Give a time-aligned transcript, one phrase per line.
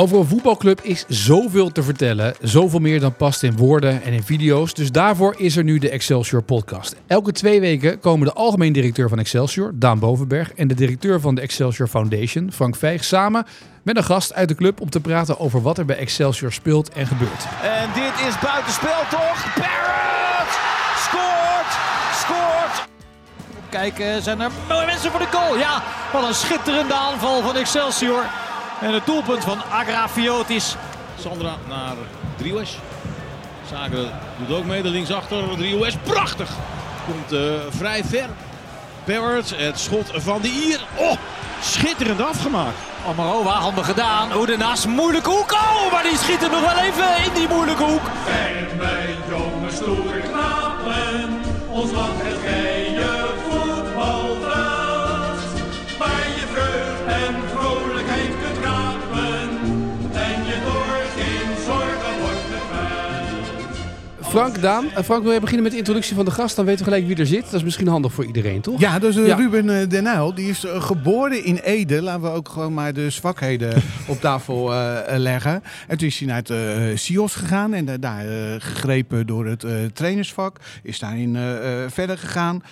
[0.00, 2.34] Over een voetbalclub is zoveel te vertellen.
[2.40, 4.74] Zoveel meer dan past in woorden en in video's.
[4.74, 6.96] Dus daarvoor is er nu de Excelsior podcast.
[7.06, 11.34] Elke twee weken komen de algemeen directeur van Excelsior, Daan Bovenberg, en de directeur van
[11.34, 13.46] de Excelsior Foundation, Frank Vijg, samen
[13.82, 16.88] met een gast uit de club om te praten over wat er bij Excelsior speelt
[16.88, 17.44] en gebeurt.
[17.62, 19.54] En dit is buitenspel toch?
[19.54, 20.52] Barrett
[20.96, 21.72] scoort!
[22.12, 22.88] Scoort!
[23.68, 25.56] Kijken, zijn er mooie mensen voor de goal?
[25.58, 28.24] Ja, wat een schitterende aanval van Excelsior.
[28.80, 30.76] En het doelpunt van Agrafiotis.
[31.20, 31.94] Sandra naar
[32.36, 32.78] Driehuis.
[33.70, 35.56] Zager doet ook mee, de linksachter.
[35.56, 36.50] Driehuis, prachtig!
[37.06, 38.28] Komt uh, vrij ver.
[39.04, 40.80] Barrett, het schot van de Ier.
[40.96, 41.16] Oh,
[41.60, 42.76] schitterend afgemaakt.
[43.08, 44.36] Amarova, handig gedaan.
[44.36, 45.52] Oedenaas, moeilijke hoek.
[45.52, 48.06] Oh, maar die schiet er nog wel even in die moeilijke hoek.
[48.26, 52.87] En wij jonge stoere knapen, ons land het vrije
[64.28, 64.90] Frank, Daan.
[64.94, 66.56] Eh, Frank, wil je beginnen met de introductie van de gast?
[66.56, 67.44] Dan weten we gelijk wie er zit.
[67.44, 68.80] Dat is misschien handig voor iedereen, toch?
[68.80, 69.36] Ja, dus Ja.
[69.36, 72.02] Ruben eh, Den Uyl, die is geboren in Ede.
[72.02, 74.72] Laten we ook gewoon maar de zwakheden op tafel
[75.16, 75.62] leggen.
[75.88, 78.24] En toen is hij naar het eh, SIOS gegaan en daar
[78.60, 80.56] gegrepen door het trainersvak.
[80.82, 81.36] Is daarin
[81.88, 82.62] verder gegaan.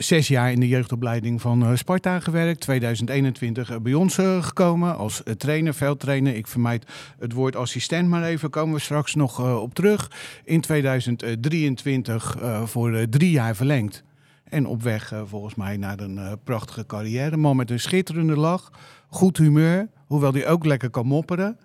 [0.00, 2.60] Zes jaar in de jeugdopleiding van eh, Sparta gewerkt.
[2.60, 6.34] 2021 bij ons eh, gekomen als eh, trainer, veldtrainer.
[6.34, 6.86] Ik vermijd
[7.18, 8.50] het woord assistent maar even.
[8.50, 10.10] Komen we straks nog eh, op terug.
[10.44, 14.02] In 2023 eh, voor eh, drie jaar verlengd.
[14.44, 17.36] En op weg eh, volgens mij naar een eh, prachtige carrière.
[17.36, 18.70] Man met een schitterende lach.
[19.08, 19.88] Goed humeur.
[20.06, 21.58] Hoewel hij ook lekker kan mopperen.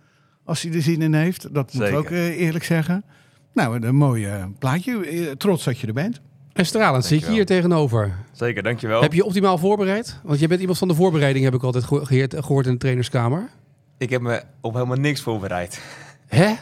[0.43, 1.53] Als hij er zin in heeft.
[1.53, 3.03] Dat moet ik ook eh, eerlijk zeggen.
[3.53, 5.05] Nou, een mooi eh, plaatje.
[5.05, 6.21] Eh, trots dat je er bent.
[6.55, 8.15] En stralend zit je hier tegenover.
[8.31, 9.01] Zeker, dankjewel.
[9.01, 10.19] Heb je optimaal voorbereid?
[10.23, 12.77] Want je bent iemand van de voorbereiding, heb ik altijd geho- geheerd- gehoord in de
[12.77, 13.49] trainerskamer.
[13.97, 15.81] Ik heb me op helemaal niks voorbereid.
[16.27, 16.53] Hè?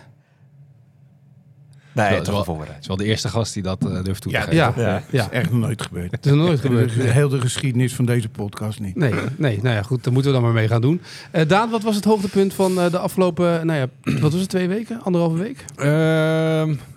[1.95, 2.73] Nee, Wel, toch wel- voorbereid.
[2.73, 4.55] Het is wel de eerste gast die dat eh, durft toe te geven.
[4.55, 4.73] Ja.
[4.77, 5.03] Ja.
[5.09, 5.31] Ja.
[5.31, 6.11] Echt nog nooit gebeurd.
[6.11, 6.91] Het is nog nooit gebeurd.
[6.93, 8.95] Heel de geschiedenis van deze podcast niet.
[8.95, 11.01] Nee, nee, nou ja, goed, daar moeten we dan maar mee gaan doen.
[11.31, 13.87] Eh, Daan, wat was het hoogtepunt van eh, de afgelopen, nou ja,
[14.21, 15.01] wat was het, twee weken?
[15.03, 15.65] Anderhalve week?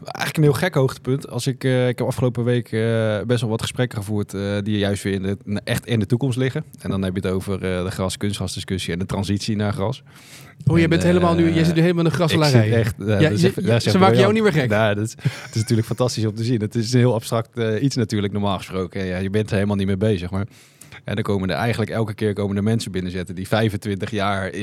[0.06, 1.28] Eigenlijk een heel gek hoogtepunt.
[1.31, 4.78] Als ik, eh, ik heb afgelopen week eh, best wel wat gesprekken gevoerd eh, die
[4.78, 6.65] juist weer in de, echt in de toekomst liggen.
[6.81, 10.03] En dan heb je het over de gras-kunstgrasdiscussie en de transitie naar gras.
[10.67, 12.72] Oh, je En, bent helemaal nu, jij zit nu helemaal in de grasselarij.
[12.72, 14.69] echt, Ja, je- even- je- daar ze maken jou niet meer gek.
[14.69, 16.61] Nou, dat is, het is natuurlijk fantastisch om te zien.
[16.61, 19.05] Het is een heel abstract iets natuurlijk normaal gesproken.
[19.06, 20.47] Ja, je bent er helemaal niet mee bezig, maar...
[21.05, 24.56] En dan komen er eigenlijk elke keer komen er mensen binnenzetten die 25 jaar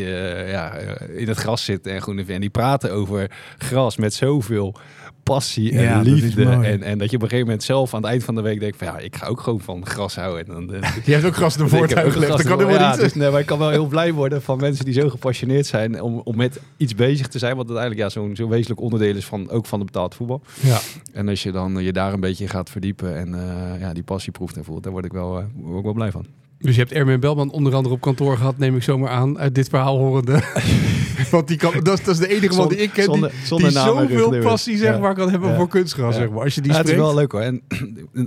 [0.47, 0.73] ja,
[1.15, 4.75] in het gras zitten en groene En die praten over gras met zoveel
[5.23, 6.43] passie en Ja, liefde.
[6.45, 8.59] En, en dat je op een gegeven moment zelf aan het eind van de week
[8.59, 10.45] denkt van ja, ik ga ook gewoon van gras houden.
[10.45, 12.99] En dan, eh, Je hebt ook gras heb ook uitgelegd, dat kan helemaal Ja, niet.
[12.99, 16.01] dus, nee, maar ik kan wel heel blij worden van mensen die zo gepassioneerd zijn
[16.01, 17.55] om, om met iets bezig te zijn.
[17.55, 20.41] Wat uiteindelijk ja, zo'n zo'n wezenlijk onderdeel is van, ook van de betaald voetbal.
[20.61, 20.79] Ja.
[21.13, 24.03] En als je dan je daar een beetje in gaat verdiepen en eh, ja, die
[24.03, 26.25] passie proeft en voelt, daar word ik wel, eh, word ik wel blij van.
[26.59, 29.55] Dus je hebt Erwin Belman onder andere op kantoor gehad, neem ik zomaar aan, uit
[29.55, 30.41] dit verhaal horende.
[31.31, 33.69] Want die kan, dat, is- dat is de enige man die ik ken die, Zonder-
[33.69, 35.55] die en zoveel passie zeg maar, kan hebben Ja.
[35.55, 36.15] voor kunstgras.
[36.15, 36.43] Zeg maar.
[36.43, 37.41] Als je die Ja, het is wel leuk hoor.
[37.41, 37.61] En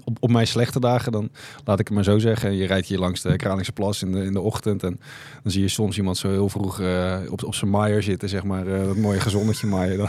[0.04, 1.28] op, op mijn slechte dagen, dan
[1.64, 2.56] laat ik het maar zo zeggen.
[2.56, 4.82] Je rijdt hier langs de Kralingse Plas in de, in de ochtend.
[4.82, 5.00] En
[5.42, 8.44] dan zie je soms iemand zo heel vroeg eh, op, op zijn maaier zitten, zeg
[8.44, 8.66] maar.
[8.66, 9.98] eh, dat mooie gezonnetje maaien.
[9.98, 10.08] Dan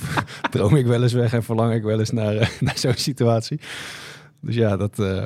[0.50, 3.60] droom ik wel eens weg en verlang ik wel eens naar, eh, naar zo'n situatie.
[4.40, 4.98] Dus ja, dat...
[4.98, 5.22] eh,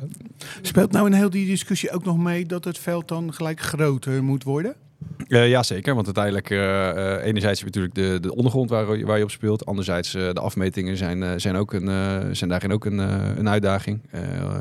[0.62, 4.22] Speelt nou in heel die discussie ook nog mee dat het veld dan gelijk groter
[4.24, 4.74] moet worden?
[5.28, 5.94] Eh, ja, zeker.
[5.94, 9.24] Want uiteindelijk, eh, eh, enerzijds heb je natuurlijk de, de ondergrond waar, je- waar je
[9.24, 9.66] op speelt.
[9.66, 12.98] Anderzijds, de afmetingen zijn, zijn, ook een, zijn daarin ook een,
[13.38, 14.00] een uitdaging.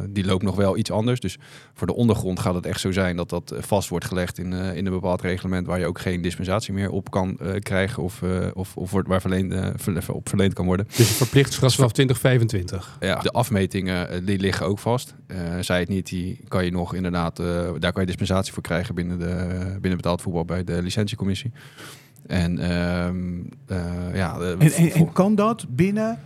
[0.09, 1.19] Die loopt nog wel iets anders.
[1.19, 1.37] Dus
[1.73, 4.85] voor de ondergrond gaat het echt zo zijn dat dat vast wordt gelegd in, in
[4.85, 5.67] een bepaald reglement...
[5.67, 8.21] waar je ook geen dispensatie meer op kan krijgen of,
[8.53, 10.87] of, of wordt, waar verleend, ver- op verleend kan worden.
[10.97, 12.97] Dus verplicht vanaf 2025.
[12.99, 15.15] Ja, de afmetingen die liggen ook vast.
[15.59, 17.35] Zij het niet, die kan je nog inderdaad,
[17.79, 21.51] daar kan je dispensatie voor krijgen binnen, de, binnen betaald voetbal bij de licentiecommissie.
[22.27, 23.17] En ehm,
[23.67, 26.19] eh, ja, de- En, en, en kan dat binnen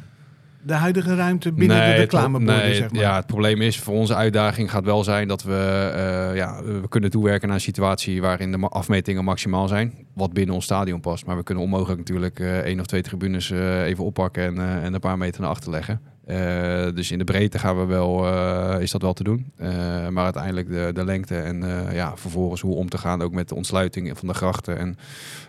[0.63, 3.01] de huidige ruimte, binnen de reclameborden, nee, zeg maar?
[3.01, 6.87] Ja, het probleem is, voor onze uitdaging gaat wel zijn dat we, eh, ja, we
[6.89, 9.93] kunnen toewerken naar een situatie waarin de afmetingen maximaal zijn.
[10.13, 11.25] Wat binnen ons stadion past.
[11.25, 14.83] Maar we kunnen onmogelijk natuurlijk eh één of twee tribunes eh, even oppakken en, eh,
[14.83, 16.01] en een paar meter naar achter leggen.
[16.25, 19.51] Eh, dus in de breedte gaan we wel, eh, is dat wel te doen.
[19.57, 21.63] Eh, maar uiteindelijk de, de lengte en
[21.93, 24.77] ja, vervolgens hoe om te gaan ook met de ontsluiting van de grachten.
[24.77, 24.97] En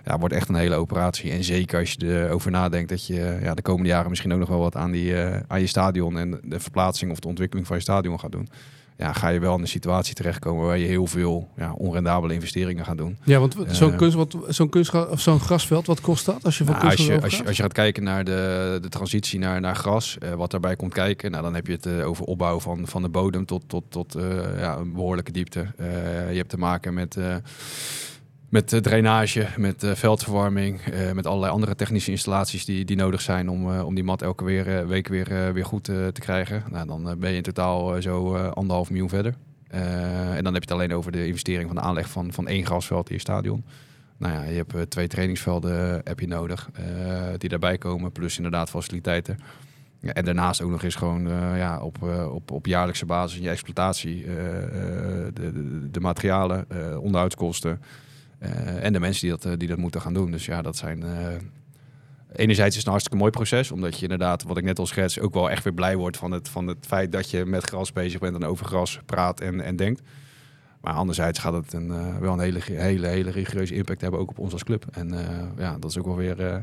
[0.04, 1.30] ja, wordt echt een hele operatie.
[1.30, 4.48] En zeker als je erover nadenkt dat je ja, de komende jaren misschien ook nog
[4.48, 5.16] wel wat aan, die,
[5.46, 8.48] aan je stadion en de verplaatsing of de ontwikkeling van je stadion gaat doen.
[9.02, 12.84] Ja, ga je wel in een situatie terechtkomen waar je heel veel ja, onrendabele investeringen
[12.84, 13.16] gaat doen.
[13.25, 13.96] Ja, want zo'n Eh.
[13.99, 16.94] kunst, wat, zo'n kunstgra- of zo'n grasveld, wat kost dat als je van Nou, als,
[16.94, 17.46] je, als, je, overgaat?
[17.46, 20.93] als je gaat kijken naar de, de transitie naar, naar gras, eh, wat daarbij komt
[20.93, 23.84] kijken, nou, dan heb je het eh, over opbouw van, van de bodem tot, tot,
[23.88, 24.16] tot
[24.58, 25.66] ja, een behoorlijke diepte.
[26.31, 27.16] Je hebt te maken met,
[28.52, 33.20] met eh, drainage, met eh, veldverwarming, eh, met allerlei andere technische installaties die, die nodig
[33.20, 36.64] zijn om, om die mat elke weer, week weer, weer goed te krijgen.
[36.70, 39.34] Nou, dan ben je in totaal zo anderhalf miljoen verder.
[39.69, 42.66] En dan heb je het alleen over de investering van de aanleg van, van één
[42.66, 43.64] grasveld in je stadion.
[44.16, 46.70] Nou ja, je hebt twee trainingsvelden heb je nodig
[47.38, 49.38] die daarbij komen, plus inderdaad faciliteiten.
[50.00, 54.25] Ja, en daarnaast ook nog eens gewoon ja, op, op, op jaarlijkse basis je exploitatie,
[54.25, 56.66] de, de, de materialen,
[57.00, 57.81] onderhoudskosten
[58.81, 60.31] en de mensen die dat, eh, die dat moeten gaan doen.
[60.31, 61.03] Dus ja, dat zijn...
[61.03, 61.35] eh,
[62.33, 65.21] enerzijds is het een hartstikke mooi proces, omdat je inderdaad, wat ik net al schets,
[65.21, 67.93] ook wel echt weer blij wordt van het, van het feit dat je met gras
[67.93, 70.03] bezig bent en over gras praat en, en denkt.
[70.81, 74.31] Maar anderzijds gaat het een, eh, wel een hele, hele, hele rigoureuze impact hebben, ook
[74.31, 74.87] op ons als club.
[74.91, 76.56] En eh, ja, dat is ook wel weer, eh,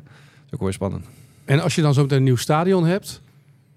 [0.52, 1.06] ook weer spannend.
[1.46, 3.22] En als je dan zo meteen een nieuw stadion hebt,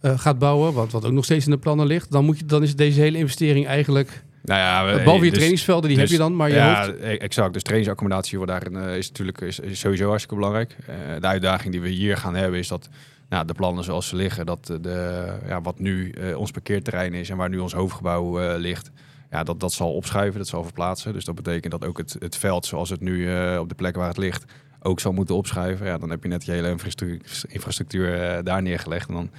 [0.00, 2.44] eh, gaat bouwen, wat, wat ook nog steeds in de plannen ligt, dan, moet je,
[2.44, 6.10] dan is deze hele investering eigenlijk, Nou ja, we- behalve je dus- trainingsvelden, die dus-
[6.10, 6.98] heb je dan, maar je ja, hoofd...
[7.00, 7.52] e- exact.
[7.52, 10.76] Dus trainingsaccommodatie wordt daarin eh, is natuurlijk is, is sowieso hartstikke belangrijk.
[10.86, 12.88] Eh, de uitdaging die we hier gaan hebben is dat
[13.28, 17.14] nou, de plannen zoals ze liggen, dat eh, de, ja, wat nu eh, ons parkeerterrein
[17.14, 18.90] is en waar nu ons hoofdgebouw eh, ligt,
[19.30, 21.12] ja, dat, dat zal opschuiven, dat zal verplaatsen.
[21.12, 23.96] Dus dat betekent dat ook het, het veld zoals het nu eh, op de plek
[23.96, 24.44] waar het ligt
[24.82, 25.86] ook zal moeten opschuiven.
[25.86, 29.30] Ja, dan heb je net je hele infrastructuur, infrastructuur eh, daar neergelegd en dan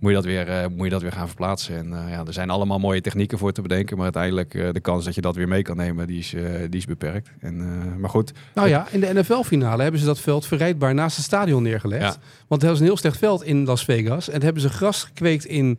[0.00, 1.76] moet je dat weer, eh, moet je dat weer gaan verplaatsen.
[1.76, 4.80] En eh, ja, er zijn allemaal mooie technieken voor te bedenken, maar uiteindelijk eh, de
[4.80, 6.30] kans dat je dat weer mee kan nemen, die is,
[6.68, 7.30] die is beperkt.
[7.40, 11.24] En, maar goed, Nou ja, in de NFL-finale hebben ze dat veld verrijdbaar naast het
[11.24, 12.02] stadion neergelegd.
[12.02, 12.16] Ja.
[12.48, 14.28] Want het was een heel slecht veld in Las Vegas.
[14.28, 15.78] En hebben ze gras gekweekt in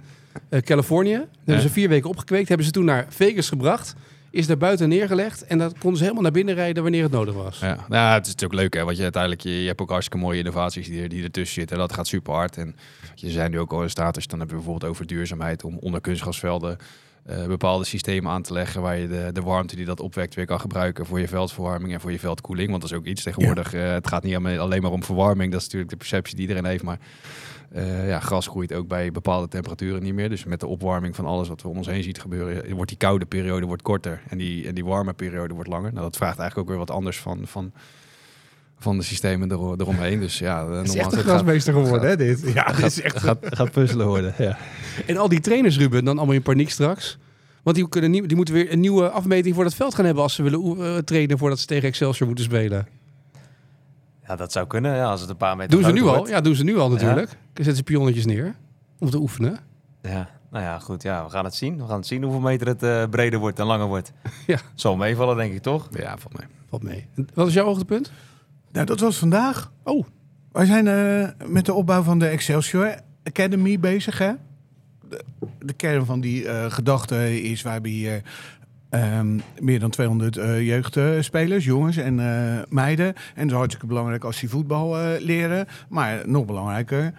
[0.62, 1.14] Californië.
[1.18, 2.48] Dat hebben ze vier weken opgekweekt.
[2.48, 3.96] Hebben ze toen naar Vegas gebracht.
[4.30, 5.46] Is daar buiten neergelegd.
[5.46, 7.60] En dan konden ze helemaal naar binnen rijden wanneer het nodig was.
[7.60, 10.26] Ja, nou, het is natuurlijk leuk hè, want je uiteindelijk je, je hebt ook hartstikke
[10.26, 11.78] mooie innovaties die, er- die ertussen zitten.
[11.78, 12.58] Dat gaat super hard.
[12.58, 12.76] En
[13.22, 15.64] je zijn nu ook al in staat, als je dan hebben we bijvoorbeeld over duurzaamheid,
[15.64, 16.78] om onder kunstgrasvelden
[17.26, 20.46] eh, bepaalde systemen aan te leggen waar je de, de warmte die dat opwekt weer
[20.46, 22.70] kan gebruiken voor je veldverwarming en voor je veldkoeling.
[22.70, 23.74] Want dat is ook iets tegenwoordig.
[23.74, 26.48] eh, het gaat niet alleen- alleen maar om verwarming, dat is natuurlijk de perceptie die
[26.48, 27.00] iedereen heeft, maar
[27.72, 30.30] eh, ja, gras groeit ook bij bepaalde temperaturen niet meer.
[30.30, 32.98] Dus met de opwarming van alles wat we om ons heen ziet gebeuren, wordt die
[32.98, 35.92] koude periode wordt korter en die, en die warme periode wordt langer.
[35.92, 37.72] Nou, dat vraagt eigenlijk ook weer wat anders van, van,
[38.82, 40.20] van de systemen ero- eromheen.
[40.20, 42.54] Dus ja, Het is nogmaals, echt een grasmeester geworden, hè, dit?
[42.54, 43.18] Ja, dit is echt...
[43.20, 44.34] gaat, gaat puzzelen worden.
[44.38, 44.58] Ja.
[45.08, 47.18] En al die trainers, Ruben, dan allemaal in paniek straks.
[47.64, 50.24] Want die, kunnen niet, die moeten weer een nieuwe afmeting voor dat veld gaan hebben...
[50.24, 52.88] als ze willen eh, trainen voordat ze tegen Excelsior moeten spelen.
[54.28, 56.28] Ja, dat zou kunnen, ja, als het een paar meter Doen ze nu al?
[56.28, 57.28] Ja, doen ze nu al natuurlijk.
[57.30, 58.56] Dan zetten ze pionnetjes neer
[59.00, 59.60] om te oefenen.
[60.02, 61.04] Ja, nou ja, goed.
[61.04, 61.78] Ja, we gaan het zien.
[61.78, 64.12] We gaan het zien hoeveel meter het eh, breder wordt en langer wordt.
[64.48, 64.58] Ja.
[64.76, 65.88] Zal meevallen, denk ik, toch?
[65.92, 66.48] ja, van mij.
[66.70, 67.08] Valt mee.
[67.16, 68.12] En Wat is jouw hoogtepunt?
[68.72, 69.72] Nou, dat was vandaag.
[69.84, 70.06] Oh,
[70.52, 74.18] Wij zijn eh, met de opbouw van de Excelsior Academy bezig.
[74.18, 74.32] Hè?
[75.10, 75.24] De,
[75.60, 78.22] de kern van die eh, gedachte is, wij hebben hier
[78.90, 82.16] ehm, meer dan 200 eh, jeugdspelers, jongens en
[82.70, 83.08] meiden.
[83.08, 85.68] En het is hartstikke belangrijk als die voetbal leren.
[85.90, 87.14] Maar nog belangrijker,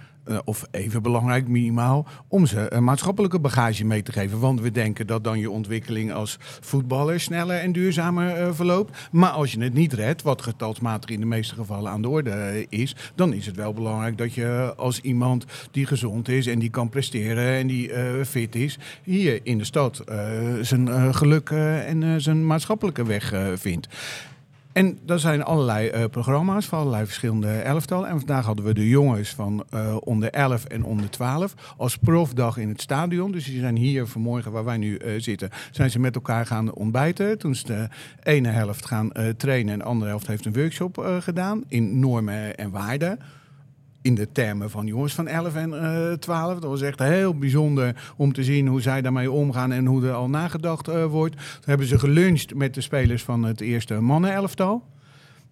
[0.44, 4.38] of even belangrijk minimaal, om ze een maatschappelijke bagage mee te geven.
[4.38, 9.08] Want we denken dat dan je ontwikkeling als voetballer sneller en duurzamer eh, verloopt.
[9.10, 12.30] Maar als je het niet redt, wat getalsmatig in de meeste gevallen aan de orde
[12.30, 16.58] eh, is, dan is het wel belangrijk dat je als iemand die gezond is en
[16.58, 20.18] die kan presteren en die eh, fit is, hier in de stad eh,
[20.60, 23.88] zijn eh, geluk eh, en eh, zijn maatschappelijke weg eh, vindt.
[24.72, 28.08] En er zijn allerlei eh, programma's van allerlei verschillende elftallen.
[28.08, 32.56] En vandaag hadden we de jongens van eh, onder 11 en onder 12 als profdag
[32.56, 33.32] in het stadion.
[33.32, 36.72] Dus die zijn hier vanmorgen, waar wij nu eh, zitten, zijn ze met elkaar gaan
[36.74, 37.38] ontbijten.
[37.38, 37.88] Toen is de
[38.22, 42.70] ene helft gaan trainen en de andere helft heeft een workshop gedaan in normen en
[42.70, 43.18] waarden
[44.02, 46.58] in de termen van jongens van 11 en eh 12.
[46.58, 50.12] Dat was echt heel bijzonder om te zien hoe zij daarmee omgaan en hoe er
[50.12, 51.36] al nagedacht eh, wordt.
[51.36, 54.84] Toen hebben ze geluncht met de spelers van het eerste mannenelftal.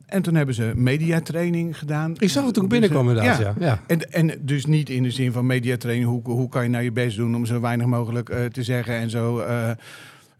[0.07, 2.15] En toen hebben ze mediatraining gedaan.
[2.19, 3.39] ik zag het toen ik binnenkwam inderdaad.
[3.39, 3.55] Ja.
[3.59, 3.81] Ja.
[3.87, 6.93] En, en dus niet in de zin van mediatraining, hoe, hoe kan je nou je
[6.93, 9.39] best doen om zo weinig mogelijk eh, te zeggen en zo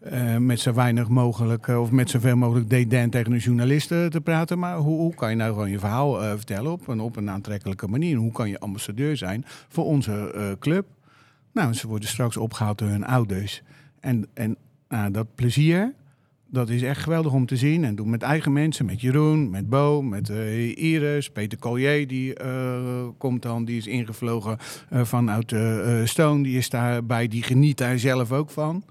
[0.01, 4.05] eh, met zo weinig mogelijk eh, of met zoveel mogelijk dédain tegen een journalist eh,
[4.05, 4.59] te praten.
[4.59, 7.87] Maar hoe, hoe kan je nou gewoon je verhaal vertellen op een, op een aantrekkelijke
[7.87, 8.17] manier?
[8.17, 10.85] Hoe kan je ambassadeur zijn voor onze club?
[11.53, 13.61] Nou, ze worden straks opgehaald door hun ouders.
[13.99, 14.57] En, en
[14.89, 15.93] nou, dat plezier,
[16.47, 17.83] dat is echt geweldig om te zien.
[17.83, 22.33] En doen met eigen mensen, met Jeroen, met Bo, met eh, Iris, Peter Collier, die
[23.17, 24.57] komt dan, die is ingevlogen
[24.89, 25.55] eh, vanuit
[26.09, 28.83] Stone, die is daarbij, die geniet daar zelf ook van.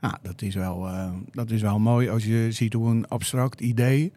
[0.00, 3.60] Nou, dat is, wel, eh, dat is wel mooi als je ziet hoe een abstract
[3.60, 4.12] idee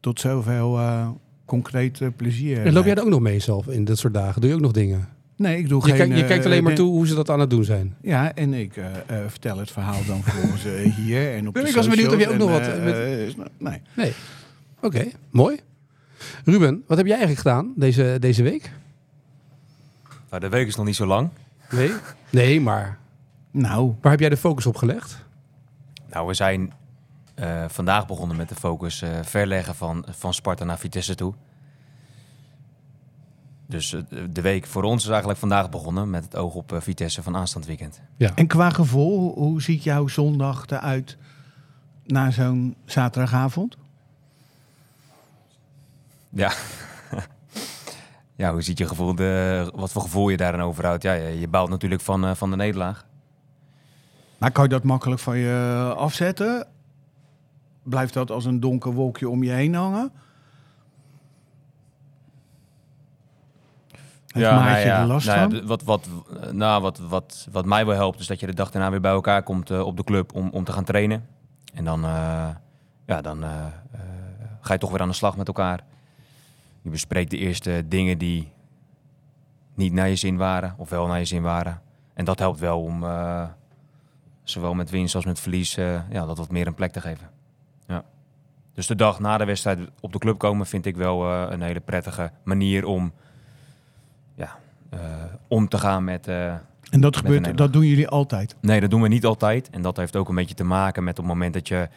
[0.00, 1.08] tot zoveel eh
[1.44, 4.40] concreet eh, plezier En loop jij er ook nog mee zelf in dat soort dagen?
[4.40, 5.08] Doe je ook nog dingen?
[5.36, 6.08] Nee, ik doe Je, geen...
[6.16, 7.94] je eh, kijkt alleen maar toe hoe ze dat aan het doen zijn.
[8.02, 11.60] Ja, en ik eh, eh, vertel het verhaal dan vervolgens eh, hier en op de
[11.60, 13.80] Ik was benieuwd of je ook nog wat- eh, eh, nee.
[13.96, 14.12] Nee.
[14.80, 15.58] Oké, mooi.
[16.44, 18.70] Ruben, wat heb jij eigenlijk gedaan deze, deze week?
[20.30, 21.28] Nou, de week is nog niet zo lang.
[21.70, 21.90] Nee?
[22.30, 22.98] Nee, maar
[23.50, 25.24] Nou, waar heb jij de focus op gelegd?
[26.10, 26.72] Nou, we zijn
[27.34, 31.34] eh, vandaag begonnen met de focus eh, verleggen van, van Sparta naar Vitesse toe.
[33.66, 37.22] Dus eh, de week voor ons is eigenlijk vandaag begonnen met het oog op Vitesse
[37.22, 38.00] van aanstaand weekend.
[38.16, 38.34] Ja.
[38.34, 41.16] en qua gevoel, hoe- ziet jouw zondag eruit
[42.06, 43.76] na zo'n zaterdagavond?
[46.28, 46.52] Ja.
[48.36, 51.02] ja, hoe ziet je gevoel, de, wat voor gevoel je daarin overhoudt?
[51.02, 53.08] Ja, je, je bouwt natuurlijk van, eh, van de nederlaag.
[54.40, 56.66] Maar kan je dat makkelijk van je afzetten?
[57.82, 60.12] Blijft dat als een donker wolkje om je heen hangen?
[64.26, 66.08] Heeft Maartje er last nou ja, wat, wat,
[66.50, 69.10] nou, wat, wat, wat mij wel helpt, is dat je de dag daarna weer bij
[69.10, 71.26] elkaar komt eh, op de club om, om te gaan trainen.
[71.74, 72.48] En dan, eh,
[73.06, 73.66] ja, dan eh,
[74.60, 75.84] ga je toch weer aan de slag met elkaar.
[76.82, 78.52] Je bespreekt de eerste dingen die
[79.74, 81.80] niet naar je zin waren, of wel naar je zin waren.
[82.14, 83.04] En dat helpt wel om,
[84.44, 87.30] zowel met winst als met verlies, eh, ja, dat wat meer een plek te geven.
[87.86, 88.04] Ja.
[88.74, 91.62] Dus de dag na de wedstrijd op de club komen vind ik wel eh, een
[91.62, 93.12] hele prettige manier om
[94.34, 94.58] ja,
[94.90, 95.00] eh,
[95.48, 96.28] om te gaan met.
[96.28, 98.56] En dat gebeurt, dat doen jullie altijd.
[98.60, 99.70] nee, dat doen we niet altijd.
[99.70, 101.88] En dat heeft ook een beetje te maken met op het moment dat je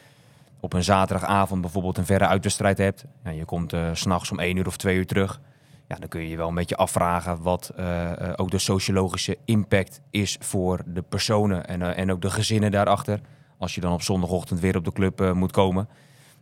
[0.59, 3.05] op een zaterdagavond bijvoorbeeld een verre uitwedstrijd hebt.
[3.23, 5.39] Ja, je komt s s'nachts om één uur of twee uur terug.
[5.87, 9.37] Ja, dan kun je je wel een beetje afvragen wat eh, eh, ook de sociologische
[9.45, 13.19] impact is voor de personen en, eh, en ook de gezinnen daarachter.
[13.57, 15.87] Als je dan op zondagochtend weer op de club moet komen.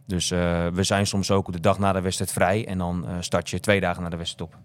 [0.08, 2.68] Dus eh, we zijn soms ook de dag na de wedstrijd vrij.
[2.68, 4.58] En dan eh, start je twee dagen na de wedstrijd op.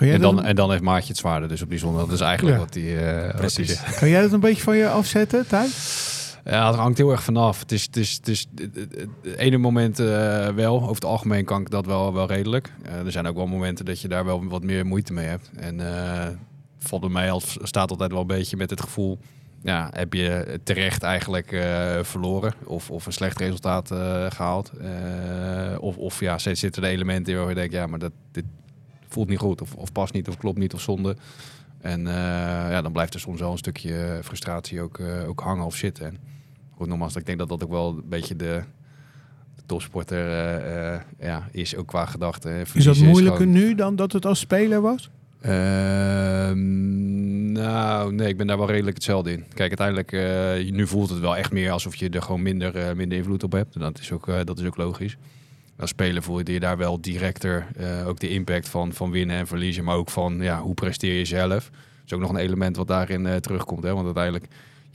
[0.00, 2.04] En dan, en dan heeft Maartje het zwaarder dus op die zondag.
[2.04, 2.64] Dat is eigenlijk Ja.
[2.64, 3.68] wat hij eh, wat hij Precies.
[3.68, 3.98] zegt.
[3.98, 6.27] kan jij dat een beetje van je afzetten thuis?
[6.48, 7.60] Ja, het hangt heel erg vanaf.
[7.60, 8.46] Het is, het is, het is
[9.36, 10.74] ene moment eh, wel.
[10.74, 12.72] Over het algemeen kan ik dat wel, wel redelijk.
[12.82, 15.50] Eh, er zijn ook wel momenten dat je daar wel wat meer moeite mee hebt.
[15.56, 16.28] En eh
[17.00, 19.18] bij mij staat altijd wel een beetje met het gevoel...
[19.62, 21.48] Ja, heb je terecht eigenlijk
[22.02, 24.72] verloren of, of een slecht resultaat eh, gehaald?
[24.72, 27.72] Eh, of, of ja, zitten er elementen in waar je denkt...
[27.72, 28.44] ja, maar dat, dit
[29.08, 31.16] voelt niet goed of, of past niet of klopt niet of zonde.
[31.80, 32.06] En
[32.70, 36.37] ja, dan blijft er soms wel een stukje frustratie ook, ook hangen of zitten.
[36.78, 38.62] Goed, nogmaals, ik denk dat dat ook wel een beetje de,
[39.56, 42.66] de topsporter eh, eh, ja, is, ook qua gedachten.
[42.74, 45.10] Is dat moeilijker nu dan dat het als speler was?
[45.40, 46.62] Ehm,
[47.52, 49.44] nou, nee, ik ben daar wel redelijk hetzelfde in.
[49.54, 53.18] Kijk, uiteindelijk, eh, nu voelt het wel echt meer alsof je er gewoon minder, minder
[53.18, 53.74] invloed op hebt.
[53.74, 55.16] En dat is ook, dat is ook logisch.
[55.76, 57.66] Als speler voel je je daar wel directer
[58.06, 59.84] ook de impact van, van winnen en verliezen.
[59.84, 61.70] Maar ook van ja, hoe presteer je zelf.
[61.70, 63.82] Dat is ook nog een element wat daarin terugkomt.
[63.82, 63.92] Hè?
[63.92, 64.46] Want uiteindelijk,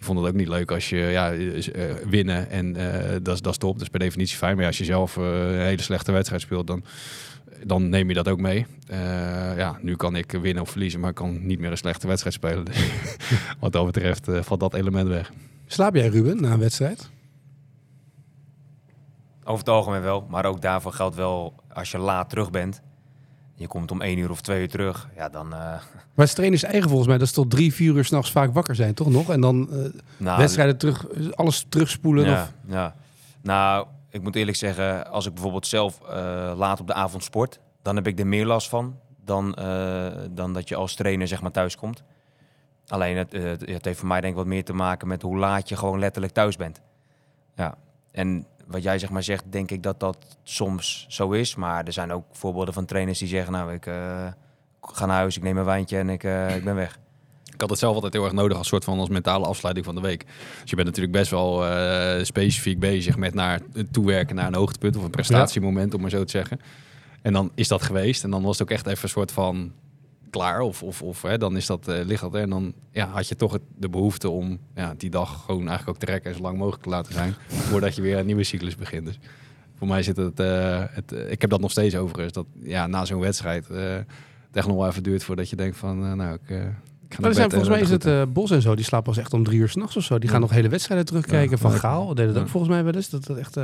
[0.04, 3.42] je vond het ook niet leuk als je ja, eh, winnen en eh, dat, is-
[3.42, 3.74] dat is top.
[3.74, 4.56] Dat is per definitie fijn.
[4.58, 6.84] Maar als je zelf eh, een hele slechte wedstrijd speelt, dan,
[7.66, 8.66] dan neem je dat ook mee.
[8.88, 8.98] Eh,
[9.58, 12.36] ja, nu kan ik winnen of verliezen, maar ik kan niet meer een slechte wedstrijd
[12.36, 12.66] spelen.
[12.66, 12.78] Dus
[13.60, 15.32] wat dat betreft valt dat element weg.
[15.68, 17.10] Slaap jij Ruben na een wedstrijd?
[19.44, 22.82] Over het algemeen wel, maar ook daarvoor geldt wel als je laat terug bent.
[23.56, 25.10] Je komt om één uur of twee uur terug.
[25.16, 25.54] Ja, dan.
[25.54, 25.60] eh
[26.16, 28.76] Maar het trainers eigen volgens mij dat ze tot drie, vier uur s'nachts vaak wakker
[28.76, 29.30] zijn, toch nog?
[29.30, 29.70] En dan
[30.18, 31.06] nou, wedstrijden terug,
[31.36, 32.26] alles terugspoelen.
[32.26, 32.96] Ja, Of, ja.
[33.42, 37.60] Nou, ik moet eerlijk zeggen, als ik bijvoorbeeld zelf eh, laat op de avond sport,
[37.82, 39.52] dan heb ik er meer last van dan,
[40.32, 42.04] dan dat je als trainer zeg maar thuis komt.
[42.88, 45.38] Alleen het, het, het heeft voor mij denk ik wat meer te maken met hoe
[45.38, 46.82] laat je gewoon letterlijk thuis bent.
[47.56, 47.78] Ja.
[48.12, 51.56] En wat jij zeg maar zegt, denk ik dat dat soms zo is.
[51.56, 54.28] Maar er zijn ook voorbeelden van trainers die zeggen, nou ik eh,
[54.82, 56.98] ga naar huis, ik neem een wijntje en ik, eh, ik ben weg.
[57.54, 59.96] Ik had het zelf altijd heel erg nodig als soort van als mentale afsluiting van
[59.96, 60.26] de week.
[60.62, 63.60] Dus je bent natuurlijk best wel eh, specifiek bezig met naar
[63.92, 66.60] toewerken naar een hoogtepunt of een prestatiemoment, om maar zo te zeggen.
[67.22, 69.72] En dan is dat geweest en dan was het ook echt even een soort van
[70.34, 72.42] klaar of, of, of hè, dan is dat, eh, ligt dat er.
[72.42, 75.90] En dan ja, had je toch het, de behoefte om ja, die dag gewoon eigenlijk
[75.90, 77.36] ook te rekken en zo lang mogelijk te laten zijn,
[77.70, 79.06] voordat je weer een nieuwe cyclus begint.
[79.06, 79.20] Dus
[79.78, 82.88] voor mij zit het, eh, het eh, ik heb dat nog steeds overigens, dat ja,
[82.88, 84.06] na zo'n wedstrijd het
[84.52, 87.70] echt nog wel even duurt voordat je denkt van, nou, ik, maar er zijn, volgens
[87.70, 90.04] mij is het Bos en zo, die slapen pas echt om drie uur s'nachts of
[90.04, 90.20] zo.
[90.20, 91.52] Die gaan nog hele wedstrijden terugkijken.
[91.52, 91.72] Ja, van.
[91.72, 93.10] Gaal deed het ook volgens mij wel eens.
[93.10, 93.58] Dat, dat echt,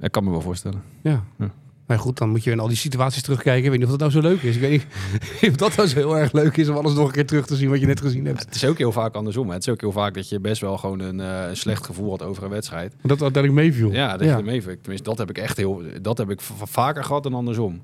[0.00, 0.82] Ik kan me wel voorstellen.
[1.02, 1.24] ja.
[1.86, 1.94] Ja.
[1.94, 3.64] Maar goed, dan moet je in al die situaties terugkijken.
[3.64, 4.54] Ik weet niet of dat nou zo leuk is.
[4.54, 7.12] Ik weet niet of dat nou zo heel erg leuk is om alles nog een
[7.12, 8.44] keer terug te zien wat je net gezien hebt.
[8.44, 9.46] Het is ook heel vaak andersom.
[9.46, 9.54] Hè.
[9.54, 12.22] Het is ook heel vaak dat je best wel gewoon een, eh, slecht gevoel had
[12.22, 12.90] over een wedstrijd.
[12.90, 13.92] Dat dat uiteindelijk meeviel.
[13.92, 14.82] Ja, dat je ermee vindt.
[14.82, 15.82] Tenminste, dat heb ik echt heel.
[16.02, 17.82] Dat heb ik vaker gehad dan andersom.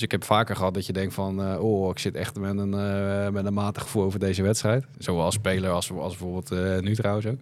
[0.00, 2.58] Dus ik heb vaker gehad dat je denkt van, eh, oh, ik zit echt met
[2.58, 4.84] een, eh, met een matig gevoel over deze wedstrijd.
[4.98, 7.38] Zowel als speler als, als bijvoorbeeld eh, nu trouwens ook.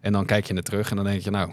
[0.00, 1.50] En dan kijk je er terug en dan denk je, nou,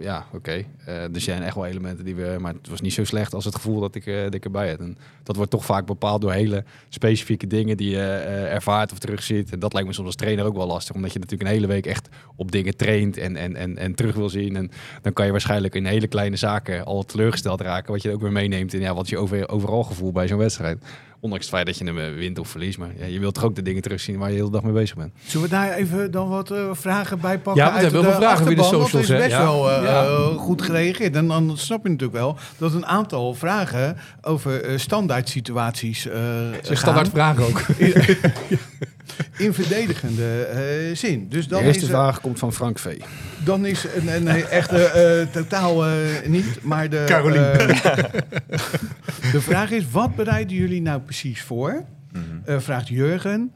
[0.00, 0.64] ja, oké.
[0.84, 3.44] Eh, er zijn echt wel elementen die we, maar het was niet zo slecht als
[3.44, 4.78] het gevoel dat ik, eh, dat ik erbij had.
[4.78, 8.98] En dat wordt toch vaak bepaald door hele specifieke dingen die je eh, ervaart of
[8.98, 9.52] terugziet.
[9.52, 11.66] En dat lijkt me soms als trainer ook wel lastig, omdat je natuurlijk een hele
[11.66, 14.56] week echt op dingen traint en, en, en, en terug wil zien.
[14.56, 14.70] En
[15.02, 18.32] dan kan je waarschijnlijk in hele kleine zaken al teleurgesteld raken, wat je ook weer
[18.32, 20.78] meeneemt in ja, wat je over, overal gevoel bij zo'n wedstrijd.
[21.20, 23.44] Ondanks het feit dat je hem eh, wint of verliest, maar ja, je wilt toch
[23.44, 25.12] ook de dingen terugzien waar je de hele dag mee bezig bent.
[25.26, 27.64] Zullen we daar even dan wat eh, vragen bij pakken?
[27.64, 29.42] Ja, want we hebben de heel veel vragen via de socials, er is best Ja.
[29.42, 30.04] wel eh, Ja.
[30.04, 31.14] eh, goed gereageerd.
[31.16, 36.20] En dan snap je natuurlijk wel dat een aantal vragen over eh, standaard situaties eh
[36.62, 37.60] Zeg standaard vragen ook.
[39.44, 41.28] in verdedigende eh, zin.
[41.28, 43.00] Dus De dan eerste is, er- vraag komt van Frank V.
[43.44, 45.94] dan is een, een, een echte eh, totaal eh,
[46.26, 47.52] niet, maar de, Carolien.
[47.52, 47.68] eh,
[49.32, 51.84] de vraag is, wat bereiden jullie nou precies voor?
[52.44, 53.52] Eh, vraagt Jurgen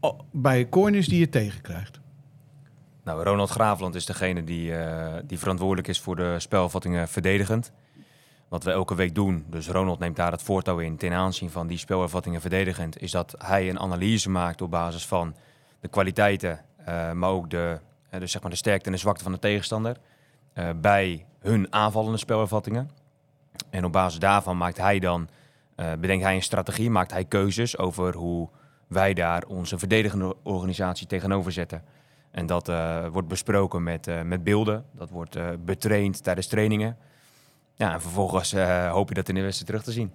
[0.00, 2.00] oh, bij corners die je tegenkrijgt.
[3.04, 7.72] Nou, Ronald Graafland is degene die, eh, die verantwoordelijk is voor de spelvattingen verdedigend.
[8.48, 11.66] Wat we elke week doen, dus Ronald neemt daar het voortouw in ten aanzien van
[11.66, 15.34] die spelervattingen verdedigend, is dat hij een analyse maakt op basis van
[15.80, 19.22] de kwaliteiten, eh, maar ook de, eh, dus zeg maar de sterkte en de zwakte
[19.22, 19.96] van de tegenstander
[20.52, 22.90] eh, bij hun aanvallende spelervattingen.
[23.70, 25.28] En op basis daarvan maakt hij dan,
[25.98, 28.48] bedenkt hij een strategie, maakt hij keuzes over hoe
[28.86, 31.82] wij daar onze verdedigende organisatie tegenover zetten.
[32.30, 32.66] En dat
[33.12, 34.84] wordt besproken met, met beelden.
[34.92, 36.96] Dat wordt betraind tijdens trainingen.
[37.78, 40.10] Ja, en vervolgens eh, hoop je dat in de wedstrijd terug te zien.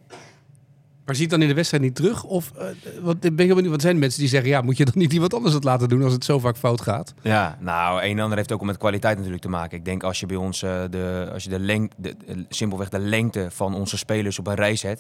[1.05, 2.23] Maar zie je het dan in de wedstrijd niet terug?
[2.23, 2.65] Of eh,
[3.01, 4.49] wat, ben heel benieuwd, wat zijn mensen die zeggen...
[4.49, 6.81] ja, moet je dan niet iemand anders het laten doen als het zo vaak fout
[6.81, 7.13] gaat?
[7.21, 9.77] Ja, nou, een en ander heeft ook met kwaliteit natuurlijk te maken.
[9.77, 12.89] Ik denk als je bij ons eh, de, als je de, leng, de, de- simpelweg
[12.89, 14.99] de lengte van onze spelers op een rij zet.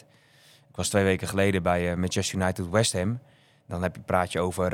[0.69, 3.19] Ik was twee weken geleden bij Manchester United West Ham.
[3.67, 4.73] Dan heb je, praat je over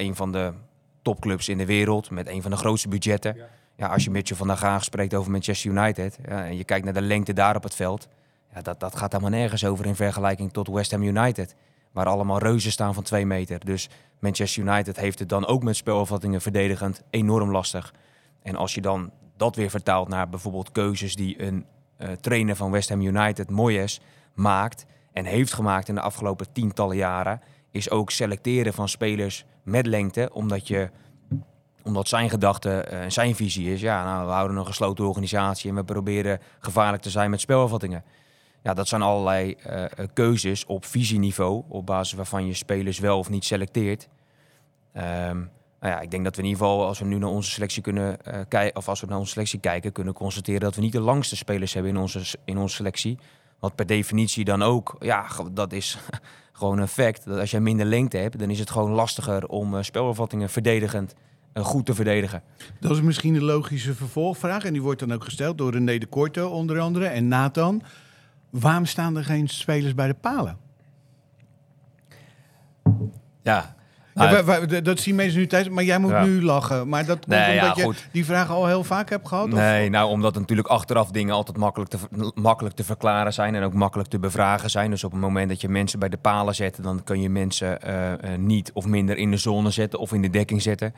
[0.00, 0.52] een van de
[1.02, 3.36] topclubs in de wereld met een van de grootste budgetten.
[3.36, 3.44] Ja.
[3.78, 6.94] Als je Mitchell van der Gaag spreekt over Manchester United ja, en je kijkt naar
[6.94, 8.08] de lengte daar op het veld.
[8.54, 11.54] Ja, dat, dat gaat helemaal nergens over in vergelijking tot West Ham United.
[11.92, 13.64] Waar allemaal reuzen staan van twee meter.
[13.64, 17.94] Dus Manchester United heeft het dan ook met spelopvattingen verdedigend enorm lastig.
[18.42, 22.70] En als je dan dat weer vertaalt naar bijvoorbeeld keuzes die een eh, trainer van
[22.70, 24.00] West Ham United, Moyes,
[24.34, 29.86] maakt en heeft gemaakt in de afgelopen tientallen jaren, is ook selecteren van spelers met
[29.86, 30.90] lengte, omdat je
[31.84, 35.76] omdat zijn gedachte en zijn visie is, ja, nou, we houden een gesloten organisatie en
[35.76, 38.04] we proberen gevaarlijk te zijn met spelafvattingen.
[38.62, 43.18] Ja, dat zijn allerlei eh, eh, keuzes op visieniveau, op basis waarvan je spelers wel
[43.18, 44.08] of niet selecteert.
[44.92, 45.36] Ehm,
[45.80, 47.82] nou ja, ik denk dat we in ieder geval, als we nu naar onze selectie
[47.82, 50.92] kunnen eh, kijken, of als we naar onze selectie kijken, kunnen constateren dat we niet
[50.92, 53.18] de langste spelers hebben in onze, in onze selectie.
[53.58, 55.98] Wat per definitie dan ook, ja, dat is
[56.52, 57.24] gewoon een fact.
[57.24, 59.82] Dat als jij minder lengte hebt, dan is het gewoon lastiger om uh,
[60.46, 61.14] verdedigend
[61.62, 62.42] goed te verdedigen.
[62.80, 64.64] Dat is misschien een logische vervolgvraag.
[64.64, 67.82] En die wordt dan ook gesteld door René de Korte onder andere en Nathan.
[68.50, 70.56] Waarom staan er geen spelers bij de palen?
[73.42, 73.74] Ja,
[74.14, 76.24] Ja, wij- wij- dat zien mensen nu tijdens, maar jij moet Ja.
[76.24, 76.88] nu lachen.
[76.88, 78.08] Maar dat komt Nee, ja, omdat je goed.
[78.12, 79.44] die vraag al heel vaak hebt gehad?
[79.46, 81.98] of- Nee, nou omdat natuurlijk achteraf dingen altijd makkelijk te,
[82.34, 84.90] makkelijk te verklaren zijn en ook makkelijk te bevragen zijn.
[84.90, 87.82] Dus op het moment dat je mensen bij de palen zet, dan kun je mensen
[87.82, 90.94] eh, eh, niet of minder in de zone zetten of in de dekking zetten.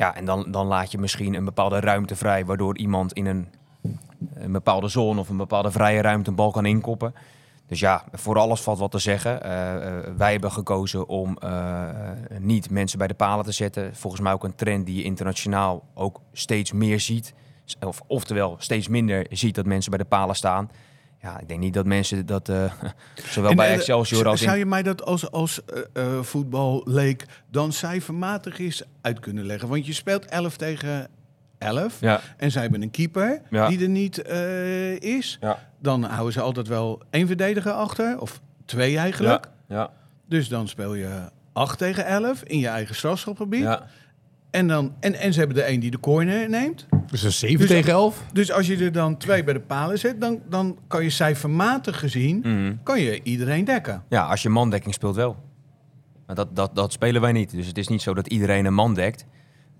[0.00, 3.48] Ja, en dan, dan laat je misschien een bepaalde ruimte vrij, waardoor iemand in een,
[4.52, 7.14] bepaalde zone of een bepaalde vrije ruimte een bal kan inkoppen.
[7.66, 9.42] Dus ja, voor alles valt wat te zeggen.
[9.42, 11.88] Eh, eh, wij hebben gekozen om eh,
[12.38, 13.96] niet mensen bij de palen te zetten.
[13.96, 17.34] Volgens mij ook een trend die je internationaal ook steeds meer ziet.
[17.80, 20.70] Of, oftewel, steeds minder ziet dat mensen bij de palen staan.
[21.22, 22.72] Ja, ik denk niet dat mensen dat, uh,
[23.34, 24.58] zowel En, bij eh, Excelsior als Zou in...
[24.58, 25.60] je mij dat als, als
[25.96, 29.68] uh, voetballeek dan cijfermatig eens uit kunnen leggen?
[29.68, 31.08] Want je speelt 11 tegen
[31.58, 32.20] 11 Ja.
[32.36, 33.68] en zij hebben een keeper Ja.
[33.68, 35.38] die er niet uh, is.
[35.40, 35.58] Ja.
[35.78, 39.48] Dan houden ze altijd wel één verdediger achter, of twee eigenlijk.
[39.68, 39.76] Ja.
[39.76, 39.90] ja.
[40.26, 43.62] Dus dan speel je 8 tegen 11 in je eigen strafschopgebied.
[43.62, 43.86] ja.
[44.50, 46.86] En, dan, en, en ze hebben er één die de corner neemt.
[47.10, 48.22] Dus een 7 Dus- tegen 11.
[48.32, 51.98] Dus als je er dan twee bij de palen zet, dan, dan kan je cijfermatig
[51.98, 52.74] gezien Mhm.
[52.82, 54.02] kan je iedereen dekken.
[54.08, 55.36] Ja, als je mandekking speelt wel.
[56.26, 57.50] Maar dat, dat, dat spelen wij niet.
[57.50, 59.24] Dus het is niet zo dat iedereen een man dekt.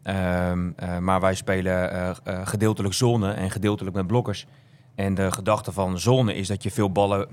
[0.03, 4.47] Ehm, uh, maar wij spelen uh, uh, gedeeltelijk zone en gedeeltelijk met blokkers.
[4.95, 7.29] En de gedachte van zone is dat je veel ballen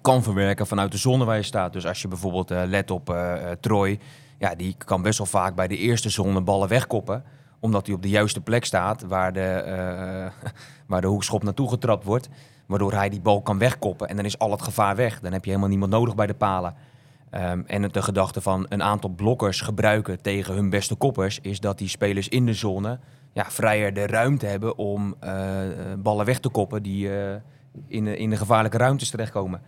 [0.00, 1.72] kan verwerken vanuit de zone waar je staat.
[1.72, 3.98] Dus als je bijvoorbeeld eh, let op eh eh, Troy,
[4.38, 7.24] ja, die kan best wel vaak bij de eerste zone ballen wegkoppen.
[7.60, 10.50] Omdat hij op de juiste plek staat waar de, eh,
[10.86, 12.28] waar de hoekschop naartoe getrapt wordt.
[12.66, 15.20] Waardoor hij die bal kan wegkoppen en dan is al het gevaar weg.
[15.20, 16.74] Dan heb je helemaal niemand nodig bij de palen.
[17.30, 21.38] Ehm, en de gedachte van een aantal blokkers gebruiken tegen hun beste koppers...
[21.40, 22.98] is dat die spelers in de zone
[23.32, 25.32] ja, vrijer de ruimte hebben om eh,
[25.98, 26.82] ballen weg te koppen...
[26.82, 27.36] die eh,
[27.86, 29.60] in, in de gevaarlijke ruimtes terechtkomen.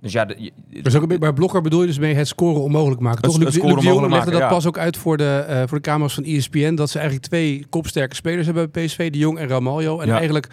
[0.00, 0.50] Dus ja, de-
[0.82, 3.20] Dus ook een beetje, bij blokker bedoel je dus mee het scoren onmogelijk maken.
[3.22, 4.48] Het- Toch, het scoren Luc legde dat ja.
[4.48, 6.74] pas ook uit voor de, eh, voor de camera's van ESPN.
[6.74, 9.10] Dat ze eigenlijk twee kopsterke spelers hebben bij PSV.
[9.10, 10.00] De Jong en Ramaljo.
[10.00, 10.16] En Ja.
[10.16, 10.48] eigenlijk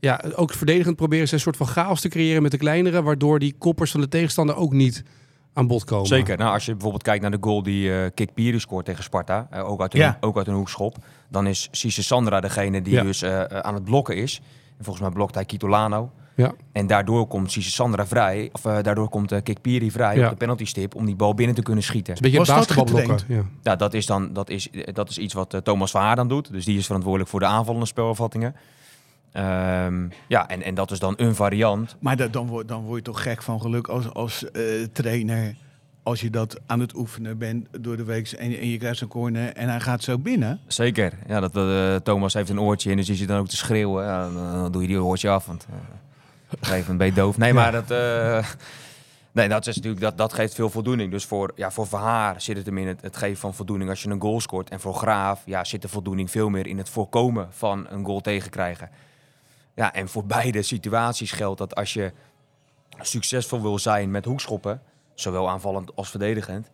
[0.00, 3.02] ja, ook verdedigend proberen ze een soort van chaos te creëren met de kleinere.
[3.02, 5.02] Waardoor die koppers van de tegenstander ook niet
[5.52, 6.06] aan bod komen.
[6.06, 6.36] Zeker.
[6.38, 9.46] Nou, als je bijvoorbeeld kijkt naar de goal die eh Kik Piri scoort tegen Sparta,
[9.50, 10.16] eh, ook, uit een, Ja.
[10.20, 10.96] ook uit een hoekschop,
[11.28, 13.02] dan is Cisse Sandra degene die Ja.
[13.02, 14.40] dus aan het blokken is.
[14.78, 16.10] En volgens mij blokt hij Kitolano.
[16.36, 16.52] Ja.
[16.72, 20.24] En daardoor komt Cisse Sandra vrij, of eh, daardoor komt eh Kik Piri vrij Ja.
[20.24, 22.14] op de penaltystip om die bal binnen te kunnen schieten.
[22.14, 23.34] Een beetje Was het dat basketbalblokken.
[23.36, 23.42] Ja.
[23.62, 26.16] Ja, dat is dan dat is, eh, dat is iets wat eh, Thomas van Haar
[26.16, 26.52] dan doet.
[26.52, 28.54] Dus die is verantwoordelijk voor de aanvallende spelafvattingen.
[29.32, 31.96] Ehm, ja, en, en dat is dan een variant.
[32.00, 35.54] Maar dat, dan, word, dan word je toch gek van geluk als, als eh, trainer.
[36.04, 38.98] Als je dat aan het oefenen bent door de week en, je- en je krijgt
[38.98, 40.60] zo'n corner en hij gaat zo binnen.
[40.66, 41.12] Zeker.
[41.28, 44.04] Ja, dat, eh, Thomas heeft een oortje en dus die zit dan ook te schreeuwen.
[44.04, 45.76] Ja, dan, dan doe je die oortje af, want eh,
[46.60, 47.38] gegeven moment ben je doof.
[47.38, 48.46] Nee, maar dat, eh,
[49.32, 51.10] nee, dat, is natuurlijk, dat, dat geeft veel voldoening.
[51.10, 54.02] Dus voor, ja, voor Verhaar zit het hem in het, het geven van voldoening als
[54.02, 54.70] je een goal scoort.
[54.70, 58.20] En voor Graaf ja, zit de voldoening veel meer in het voorkomen van een goal
[58.20, 58.90] tegenkrijgen.
[59.74, 62.12] Ja, en voor beide situaties geldt dat als je
[63.00, 64.82] succesvol wil zijn met hoekschoppen,
[65.14, 66.70] zowel aanvallend als verdedigend,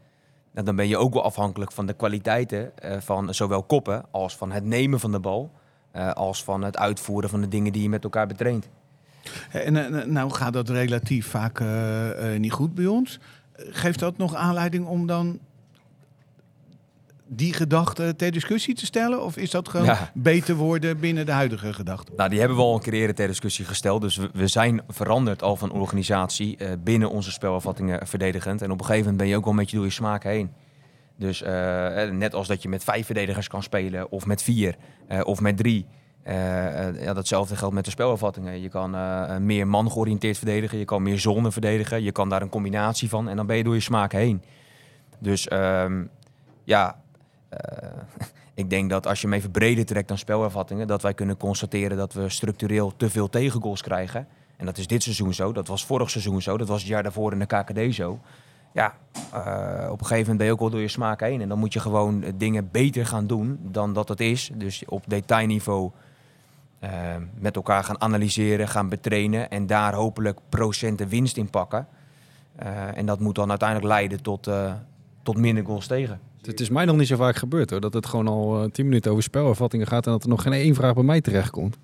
[0.52, 4.52] dan ben je ook wel afhankelijk van de kwaliteiten eh, van zowel koppen als van
[4.52, 5.50] het nemen van de bal,
[5.90, 8.68] eh, als van het uitvoeren van de dingen die je met elkaar betraint.
[9.52, 13.18] En eh, nou gaat dat relatief vaak eh, eh, niet goed bij ons.
[13.52, 15.38] Eh, Geeft dat nog aanleiding om dan
[17.30, 19.24] die gedachte ter discussie te stellen?
[19.24, 20.10] Of is dat gewoon Ja.
[20.14, 22.12] beter worden binnen de huidige gedachte?
[22.16, 24.00] Nou, die hebben we al een keer eerder ter discussie gesteld.
[24.00, 28.62] Dus we, we zijn veranderd al van organisatie eh, binnen onze spelafvattingen verdedigend.
[28.62, 30.50] En op een gegeven moment ben je ook wel een beetje door je smaak heen.
[31.16, 34.74] Dus eh, eh, net als dat je met vijf verdedigers kan spelen, of met vier,
[35.08, 35.86] eh, of met drie.
[36.28, 38.60] Eh, ja, datzelfde geldt met de spelafvattingen.
[38.60, 42.02] Je kan eh, meer man georiënteerd verdedigen, je kan meer zone verdedigen.
[42.02, 44.42] Je kan daar een combinatie van en dan ben je door je smaak heen.
[45.18, 46.04] Dus ehm,
[46.64, 47.00] ja,
[48.54, 51.96] ik denk dat als je hem even breder trekt dan spelervattingen, dat wij kunnen constateren
[51.96, 54.28] dat we structureel te veel tegengoals krijgen.
[54.56, 57.02] En dat is dit seizoen zo, dat was vorig seizoen zo, dat was het jaar
[57.02, 58.20] daarvoor in de KKD zo.
[58.72, 58.94] Ja,
[59.90, 61.40] op een gegeven moment ben je ook wel door je smaak heen.
[61.40, 64.50] En dan moet je gewoon dingen beter gaan doen dan dat het is.
[64.54, 65.90] Dus op detailniveau
[66.78, 66.90] eh,
[67.38, 71.86] met elkaar gaan analyseren, gaan betrainen en daar hopelijk procenten winst in pakken.
[72.56, 74.72] Eh, en dat moet dan uiteindelijk leiden tot, eh,
[75.22, 76.20] tot minder goals tegen.
[76.42, 77.80] Het is mij nog niet zo vaak gebeurd hoor.
[77.80, 80.74] Dat het gewoon al tien minuten over spelervattingen gaat en dat er nog geen één
[80.74, 81.78] vraag bij mij terechtkomt.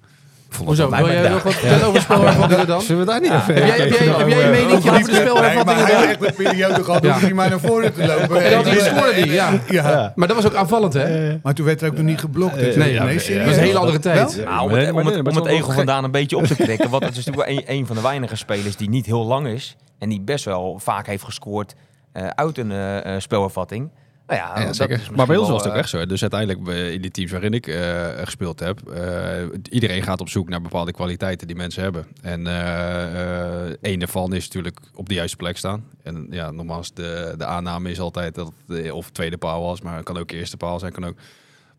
[0.64, 0.90] Hoezo?
[0.90, 2.80] Wil jij nog wat vertellen over spelhervattingen dan?
[2.80, 5.14] Zullen we daar niet even Heb jij, heb jij, heb jij een mening over de
[5.14, 6.02] spelhervattingen dan?
[6.02, 8.44] echt een periode gehad maar naar voren te lopen.
[8.44, 9.60] En dat die scoorde die, ja.
[9.68, 10.12] Ja.
[10.14, 11.36] Maar dat was ook aanvallend, hè?
[11.42, 12.56] Maar toen werd er ook nog niet geblokt.
[12.56, 14.34] Eh, Nee, dat was een hele andere tijd.
[14.34, 16.90] Ja, Nou, om het, ego vandaan een beetje op te trekken.
[16.90, 19.76] Want het is natuurlijk wel een, van de weinige spelers die niet heel lang is.
[19.98, 21.74] En die best wel vaak heeft gescoord
[22.12, 23.90] eh, uit een eh, eh, spelervatting.
[24.26, 25.08] Nou ja, zeker.
[25.14, 26.06] maar bij ons was het ook echt zo.
[26.06, 30.28] Dus uiteindelijk eh, in die teams waarin ik eh, gespeeld heb, eh, iedereen gaat op
[30.28, 32.06] zoek naar bepaalde kwaliteiten die mensen hebben.
[32.22, 32.46] En
[33.80, 35.84] één daarvan is natuurlijk op de juiste plek staan.
[36.02, 39.96] En ja, nogmaals, de, de aanname is altijd dat het of tweede paal was, maar
[39.96, 41.16] het kan ook eerste paal zijn, kan ook.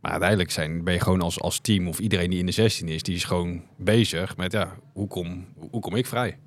[0.02, 2.88] Maar uiteindelijk zijn, ben je gewoon als, als team of iedereen die in de 16
[2.88, 6.38] is, die is gewoon bezig met ja, hoe kom, hoe kom ik vrij?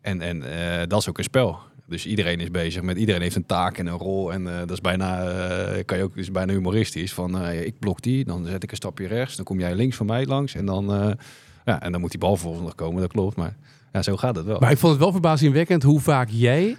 [0.00, 0.40] En, en
[0.88, 1.58] dat is ook een spel.
[1.88, 4.32] Dus iedereen is bezig met iedereen heeft een taak en een rol.
[4.32, 7.14] En eh, dat is bijna, eh, kan je ook, bijna humoristisch.
[7.14, 9.96] Van eh, ik blok die, dan zet ik een stapje rechts, dan kom jij links
[9.96, 10.54] van mij langs.
[10.54, 11.16] En dan,
[11.64, 13.36] ja, en dan moet die bal vervolgens nog komen, dat klopt.
[13.36, 13.56] Maar
[13.92, 14.60] ja, zo gaat het wel.
[14.60, 16.76] Maar ik vond het wel verbazingwekkend hoe vaak jij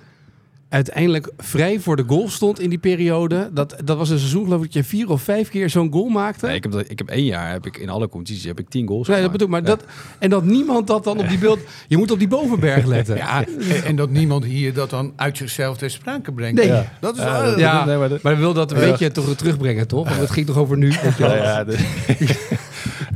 [0.70, 3.50] uiteindelijk vrij voor de goal stond in die periode.
[3.54, 6.10] Dat, dat was een seizoen geloof ik dat je vier of vijf keer zo'n goal
[6.10, 6.46] maakte.
[6.46, 8.70] Nee, ik, heb, dat- ik heb één jaar, heb ik in alle competities, heb ik
[8.70, 9.48] tien goals Nee, dat bedoel.
[9.48, 9.84] Maar dat,
[10.20, 11.60] en dat niemand dat dan op die beeld...
[11.88, 13.16] Je moet op die bovenberg letten.
[13.16, 13.44] Ja,
[13.86, 16.58] en, dat niemand hier dat dan uit zichzelf ter sprake brengt.
[16.60, 16.68] Nee.
[16.68, 16.94] Ja.
[17.00, 17.50] Dat is Ja, wel...
[17.52, 20.08] dat- Ja, nee, maar dat- maar we wil dat een beetje toch terugbrengen, toch?
[20.08, 20.92] Want het ging toch over nu?
[21.18, 21.66] Ja, ja,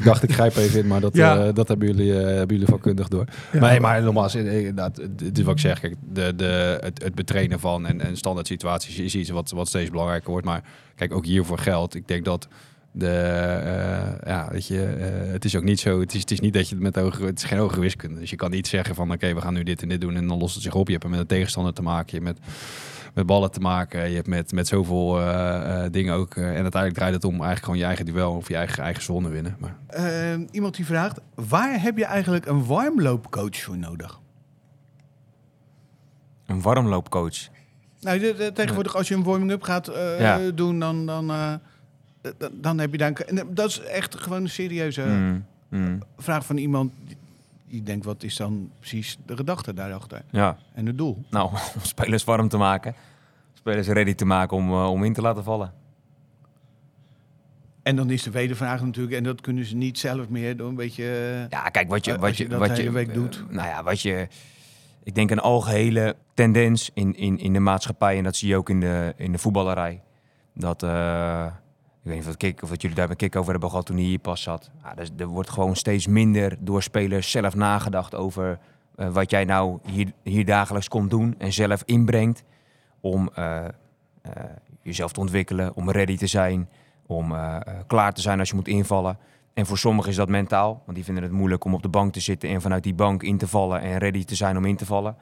[0.01, 1.45] ik dacht, ik grijp even in, maar dat, Ja.
[1.45, 3.25] eh, dat hebben, jullie, eh, hebben jullie vakkundig door.
[3.51, 5.79] Nee, maar nogmaals, eh, inderdaad, het is wat ik zeg.
[5.79, 9.67] Kijk, de, de, het, het betrainen van en, en standaard situaties is iets wat, wat
[9.67, 10.45] steeds belangrijker wordt.
[10.45, 10.63] Maar
[10.95, 11.95] kijk, ook hiervoor geldt.
[11.95, 12.47] Ik denk dat
[12.93, 14.77] De, eh, ja, weet je,
[15.31, 15.99] het is ook niet zo.
[15.99, 18.19] Het is, het is niet dat je het met hoge, het is geen hoge wiskunde.
[18.19, 20.27] Dus je kan niet zeggen van oké, we gaan nu dit en dit doen en
[20.27, 20.85] dan lost het zich op.
[20.85, 22.17] Je hebt er met een tegenstander te maken.
[22.19, 22.49] Je hebt met,
[23.13, 24.09] met ballen te maken.
[24.09, 26.35] Je hebt met, met zoveel eh, eh, dingen ook.
[26.35, 29.03] eh, en uiteindelijk draait het om eigenlijk gewoon je eigen duel of je eigen, eigen
[29.03, 29.55] zone winnen.
[29.59, 34.19] Maar Eh, iemand die vraagt, waar heb je eigenlijk een warmloopcoach voor nodig?
[36.45, 37.47] Een warmloopcoach.
[38.01, 40.51] Nou, de- de- tegenwoordig als je een warming-up gaat eh, Ja.
[40.51, 41.53] doen, dan, dan, eh,
[42.51, 46.91] dan heb je en Dat is echt gewoon een serieuze Mm, mm, vraag van iemand
[47.71, 50.21] die denkt, wat is dan precies de gedachte daarachter?
[50.31, 51.23] ja, En het doel?
[51.29, 52.95] nou, om spelers warm te maken.
[53.53, 55.73] Spelers ready te maken om, eh, om in te laten vallen.
[57.83, 60.69] En dan is de tweede vraag natuurlijk, en dat kunnen ze niet zelf meer door
[60.69, 61.03] een beetje...
[61.03, 63.43] eh, Ja, kijk, wat je, Eh, wat je je, wat je, week eh, doet.
[63.49, 64.27] nou ja, wat je,
[65.03, 68.69] ik denk een algehele tendens in, in, in de maatschappij en dat zie je ook
[68.69, 70.01] in de, in de voetballerij.
[70.53, 71.45] Dat, eh,
[72.03, 74.19] ik weet niet of, of jullie daar een kick over hebben gehad toen hij hier
[74.19, 74.69] pas zat.
[74.83, 78.59] Ja, dus er wordt gewoon steeds minder door spelers zelf nagedacht over
[78.95, 82.43] eh, wat jij nou hier, hier dagelijks komt doen en zelf inbrengt
[82.99, 83.71] om eh, eh,
[84.81, 86.69] jezelf te ontwikkelen, om ready te zijn,
[87.05, 87.33] om
[87.87, 89.17] klaar te zijn als je moet invallen.
[89.53, 92.13] En voor sommigen is dat mentaal, want die vinden het moeilijk om op de bank
[92.13, 94.75] te zitten en vanuit die bank in te vallen en ready te zijn om in
[94.75, 95.15] te vallen.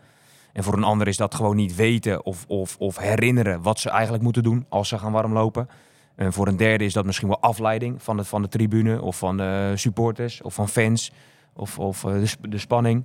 [0.54, 3.90] En voor een ander is dat gewoon niet weten of, of, of herinneren wat ze
[3.90, 5.70] eigenlijk moeten doen als ze gaan warmlopen.
[6.20, 9.18] En voor een derde is dat misschien wel afleiding van de, van de tribune of
[9.18, 11.12] van de supporters of van fans
[11.54, 13.04] of, of eh, de, sp- de spanning.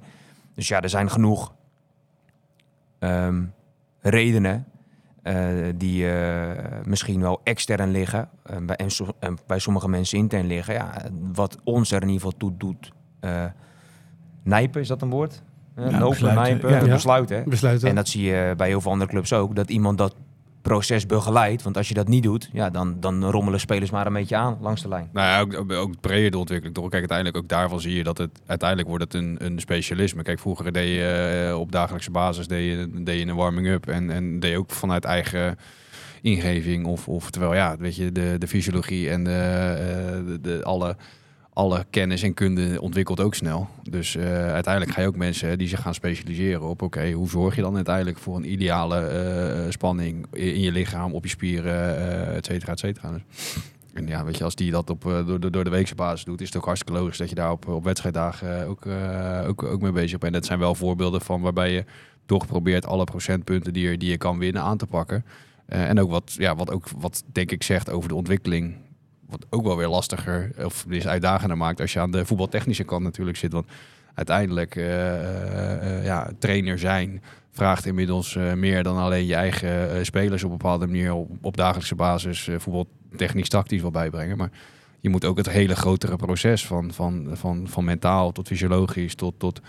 [0.55, 1.53] Dus ja, er zijn genoeg
[2.98, 3.42] ehm,
[4.00, 4.64] redenen
[5.22, 5.46] eh,
[5.77, 10.46] die eh, misschien wel extern liggen eh, bij, en, so- en bij sommige mensen intern
[10.46, 10.74] liggen.
[10.74, 10.92] Ja,
[11.33, 12.92] wat ons er in ieder geval toe doet.
[13.20, 13.44] eh,
[14.42, 15.42] nijpen, is dat een woord?
[15.77, 16.85] Ja, lopen, besluiten, nijpen, ja.
[16.85, 16.92] Ja.
[16.94, 17.48] besluiten.
[17.48, 17.88] Besluiten.
[17.88, 19.55] En dat zie je bij heel veel andere clubs ook.
[19.57, 20.14] Dat iemand dat
[20.64, 21.62] proces begeleidt.
[21.62, 24.59] Want als je dat niet doet, ja, dan, dan rommelen spelers maar een beetje aan
[24.61, 25.09] langs de lijn.
[25.12, 26.74] Nou ja, ook, ook, ook breder de ontwikkeling.
[26.77, 26.88] Toch?
[26.88, 30.22] Kijk, uiteindelijk ook daarvan zie je dat het uiteindelijk wordt het een, een specialisme.
[30.22, 34.11] Kijk, vroeger deed je eh, op dagelijkse basis deed je, deed je een warming-up en,
[34.11, 35.59] en deed je ook vanuit eigen
[36.22, 36.87] ingeving.
[36.87, 40.96] Of, of terwijl ja, weet je, de, de fysiologie en de, eh, de, de- alle,
[41.55, 43.69] alle kennis en kunde ontwikkelt ook snel.
[43.90, 47.57] Dus eh, uiteindelijk ga je ook mensen die zich gaan specialiseren op oké, hoe zorg
[47.57, 52.37] je dan uiteindelijk voor een ideale eh, spanning in, je lichaam, op je spieren, eh
[52.37, 53.11] et cetera, et cetera.
[53.11, 53.23] Dus
[53.93, 56.40] en ja, weet je, als die dat op, door, de, door de weekse basis doet,
[56.40, 58.87] is het ook hartstikke logisch dat je daar op, op wedstrijddagen ook,
[59.47, 60.33] ook, ook mee bezig bent.
[60.33, 61.85] En dat zijn wel voorbeelden van waarbij je
[62.27, 65.25] toch probeert alle procentpunten die je, die je kan winnen aan te pakken.
[65.67, 68.77] En ook wat, ja, wat ook wat denk ik zegt over de ontwikkeling.
[69.29, 73.03] Wat ook wel weer lastiger of is uitdagender maakt als je aan de voetbaltechnische kant
[73.03, 73.53] natuurlijk zit.
[73.53, 73.67] Want
[74.15, 77.23] uiteindelijk eh, eh, eh, ja, trainer zijn
[77.55, 81.95] vraagt inmiddels meer dan alleen je eigen spelers op een bepaalde manier op, op dagelijkse
[81.95, 84.37] basis eh, voetbal technisch tactisch wel bijbrengen.
[84.37, 84.51] Maar
[85.01, 89.35] je moet ook het hele grotere proces van, van, van, van mentaal tot fysiologisch tot,
[89.39, 89.61] tot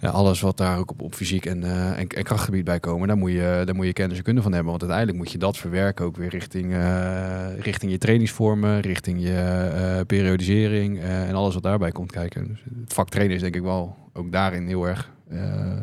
[0.00, 3.08] ja, alles wat daar ook op, op fysiek en, eh, en, en krachtgebied bij komen.
[3.08, 4.70] Daar moet, je, daar moet je kennis en kunde van hebben.
[4.70, 9.34] Want uiteindelijk moet je dat verwerken ook weer richting, eh, richting je trainingsvormen, richting je
[9.34, 12.48] eh, periodisering en alles wat daarbij komt kijken.
[12.48, 15.10] Dus het vak trainen is denk ik wel ook daarin heel erg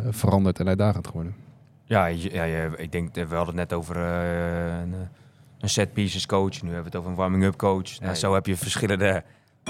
[0.10, 1.36] veranderd en uitdagend geworden.
[1.84, 4.94] Ja, ja, ik denk, we hadden het net over een,
[5.60, 6.62] een set pieces coach.
[6.62, 8.00] Nu hebben we het over een warming-up coach.
[8.00, 9.24] Nou, zo heb je verschillende,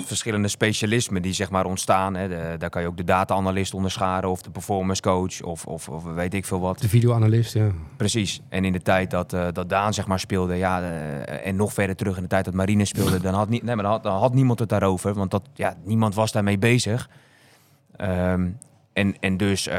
[0.03, 2.15] verschillende specialismen die zeg maar ontstaan.
[2.15, 2.27] Hè.
[2.27, 6.03] De- daar kan je ook de data-analyst onderscharen of de performance coach of, of, of
[6.03, 6.79] weet ik veel wat.
[6.79, 7.71] De videoanalist, ja.
[7.97, 8.41] Precies.
[8.49, 11.73] En in de tijd dat, eh, dat Daan zeg maar speelde, ja, eh, en nog
[11.73, 14.03] verder terug in de tijd dat Marine speelde, dan had, niet, nee, maar dan had,
[14.03, 17.09] dan had niemand het daarover, want dat, ja, niemand was daarmee bezig.
[17.95, 18.49] Ehm,
[18.93, 19.75] en, en dus eh,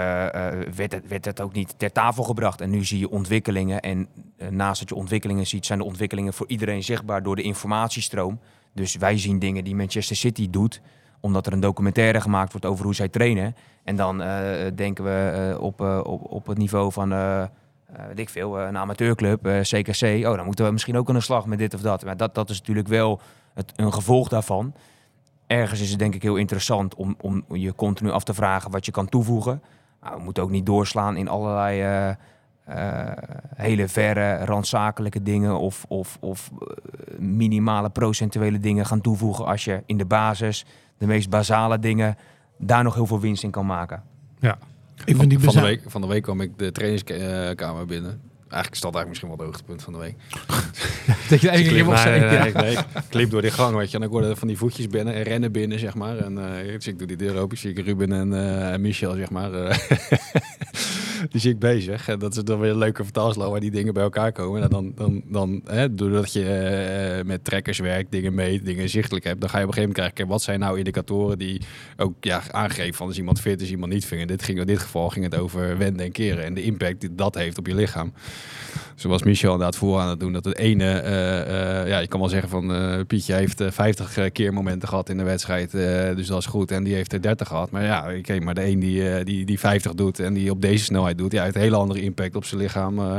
[0.75, 2.61] werd, het, werd het ook niet ter tafel gebracht.
[2.61, 3.81] En nu zie je ontwikkelingen.
[3.81, 4.09] En
[4.51, 8.41] naast dat je ontwikkelingen ziet, zijn de ontwikkelingen voor iedereen zichtbaar door de informatiestroom.
[8.77, 10.81] Dus wij zien dingen die Manchester City doet,
[11.21, 13.57] omdat er een documentaire gemaakt wordt over hoe zij trainen.
[13.85, 17.09] En dan eh, denken we eh, op, eh, op, op het niveau van,
[18.09, 20.03] weet ik veel, een amateurclub, CKC.
[20.03, 22.05] Oh, dan moeten we misschien ook aan de slag met dit of dat.
[22.05, 23.21] Maar dat, dat is natuurlijk wel
[23.55, 24.75] het, een gevolg daarvan.
[25.47, 28.87] Ergens is het denk ik heel interessant om, om je continu af te vragen wat
[28.87, 29.63] je kan toevoegen.
[30.01, 32.17] Maar we moeten ook niet doorslaan in allerlei
[32.67, 33.17] eh, eh,
[33.57, 39.83] hele verre randzakelijke dingen of, of, of eh, minimale procentuele dingen gaan toevoegen als je
[39.87, 40.65] in de basis
[40.99, 42.17] de meest basale dingen
[42.59, 44.03] daar nog heel veel winst in kan maken.
[45.05, 48.21] Ik vind die van, de week, van de week kwam ik de trainingskamer binnen.
[48.49, 50.15] Eigenlijk is dat eigenlijk misschien wel het hoogtepunt van de week.
[51.31, 52.41] Dat je eigenlijk Klim, mag nee, zeggen.
[52.41, 52.61] nee, ja.
[52.61, 53.97] nee, ik liep door die gang, weet je.
[53.97, 56.17] En ik hoorde van die voetjes binnen en rennen binnen, zeg maar.
[56.17, 59.15] En eh, dus ik doe die deur open, zie ik Ruben en, eh, en Michel,
[59.15, 59.51] zeg maar.
[61.33, 62.09] die ik bezig.
[62.09, 64.63] En dat is dan weer een leuke vertaalslag waar die dingen bij elkaar komen.
[64.63, 69.25] En dan, dan, dan hè, doordat je eh, met trekkers werkt, dingen meet, dingen zichtelijk
[69.25, 71.61] hebt, dan ga je op een gegeven moment krijgen, wat zijn nou indicatoren die
[71.97, 74.21] ook ja, aangeven van is iemand fit, is iemand niet fit.
[74.21, 77.01] En dit ging, in dit geval ging het over wenden en keren en de impact
[77.01, 78.13] die dat heeft op je lichaam.
[78.97, 80.33] Zoals Michel inderdaad voor aan het doen.
[80.33, 84.33] Dat het ene, eh, eh, ja, je kan wel zeggen van Pietje heeft eh, 50
[84.33, 85.71] keer momenten gehad in de wedstrijd.
[86.17, 86.71] dus dat is goed.
[86.71, 87.71] En die heeft er 30 gehad.
[87.71, 90.85] Maar ja, oké, maar de een die, die, die 50 doet en die op deze
[90.85, 92.99] snelheid doet, ja, heeft een hele andere impact op zijn lichaam.
[92.99, 93.19] eh.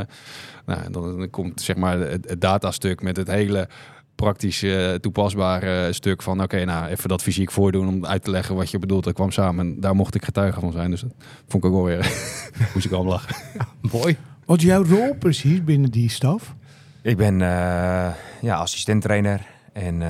[0.65, 3.67] nou, dan, dan komt zeg maar het, het datastuk met het hele
[4.15, 8.55] praktisch eh, toepasbare stuk van oké, nou even dat fysiek voordoen om uit te leggen
[8.55, 9.03] wat je bedoelt.
[9.03, 10.89] Dat kwam samen en daar mocht ik getuige van zijn.
[10.91, 11.11] Dus dat
[11.47, 12.11] vond ik ook wel weer,
[12.73, 13.35] moest ik al lachen.
[13.91, 14.17] Mooi.
[14.45, 16.55] Wat is jouw rol precies binnen die staf?
[17.01, 18.09] Ik ben eh
[18.41, 19.41] ja, assistent-trainer.
[19.73, 20.09] En eh,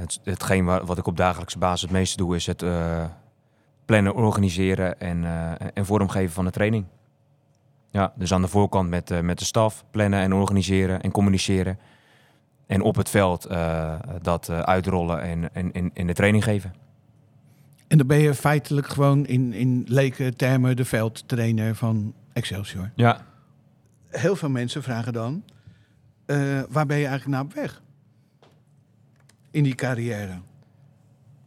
[0.00, 3.04] het, hetgeen wa- wat ik op dagelijkse basis het meeste doe, is het eh,
[3.84, 6.84] plannen, organiseren en, eh, en vormgeven van de training.
[7.92, 11.78] Ja, dus aan de voorkant met, eh, met de staf, plannen en organiseren en communiceren.
[12.66, 16.74] En op het veld eh, dat eh, uitrollen en, en, en de training geven.
[17.88, 22.90] En dan ben je feitelijk gewoon in, in leken termen de veldtrainer van Excelsior.
[22.94, 23.26] Ja,
[24.08, 25.44] Heel veel mensen vragen dan,
[26.68, 27.82] waar ben je eigenlijk naar op weg?
[29.50, 30.40] In die carrière.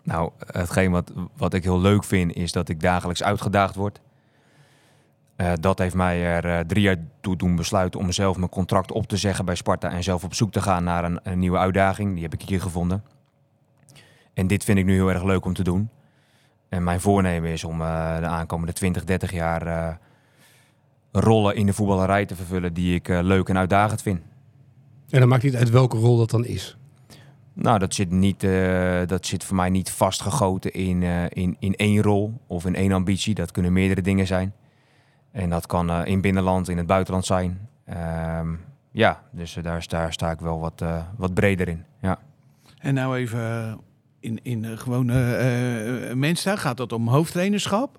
[0.03, 3.99] Nou, hetgeen wat, wat ik heel leuk vind, is dat ik dagelijks uitgedaagd word.
[5.35, 8.91] Eh, dat heeft mij er eh, drie jaar toe doen besluiten om zelf mijn contract
[8.91, 11.57] op te zeggen bij Sparta en zelf op zoek te gaan naar een, een nieuwe
[11.57, 12.13] uitdaging.
[12.13, 13.03] Die heb ik hier gevonden.
[14.33, 15.89] En dit vind ik nu heel erg leuk om te doen.
[16.69, 19.99] En mijn voornemen is om eh, de aankomende 20, 30 jaar
[21.11, 24.21] rollen in de voetballerij te vervullen die ik leuk en uitdagend vind.
[25.09, 26.77] En dan maakt niet uit welke rol dat dan is.
[27.53, 28.41] Nou, dat zit, niet,
[29.07, 33.35] dat zit voor mij niet vastgegoten in, in, in één rol of in één ambitie.
[33.35, 34.53] Dat kunnen meerdere dingen zijn.
[35.35, 37.69] En dat kan eh, in binnenland, in het buitenland zijn.
[37.85, 38.53] Ehm,
[38.91, 41.83] ja, dus eh, daar, daar sta ik wel wat, eh, wat breder in.
[42.01, 42.17] Ja.
[42.79, 43.77] En nou even
[44.19, 47.97] in, in gewone mensen, gaat dat om hoofdtrainerschap?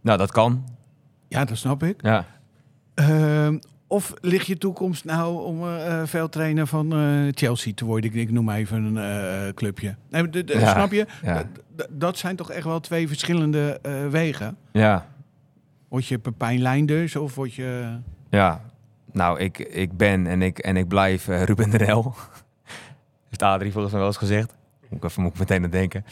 [0.00, 0.64] Nou, dat kan.
[1.28, 2.02] Ja, dat snap ik.
[2.02, 2.24] Ja.
[2.94, 5.60] Ehm, of ligt je toekomst nou om
[6.06, 6.90] veldtrainer van
[7.34, 8.14] Chelsea te worden?
[8.14, 9.96] Ik, noem even een clubje.
[10.10, 11.06] Nee, de- de- Ja, snap je?
[11.22, 11.42] ja.
[11.90, 13.80] Dat zijn toch echt wel twee verschillende
[14.10, 14.56] wegen.
[14.72, 15.06] Ja,
[15.88, 17.98] Word je Pepijn Leinders of word je...
[18.30, 18.60] ja.
[19.12, 22.14] Nou, ik, ik ben en ik, en ik blijf eh, Ruben de Rel.
[23.28, 24.54] Heeft Adrie volgens mij wel eens gezegd.
[24.88, 26.04] Moet ik even moet ik meteen aan denken.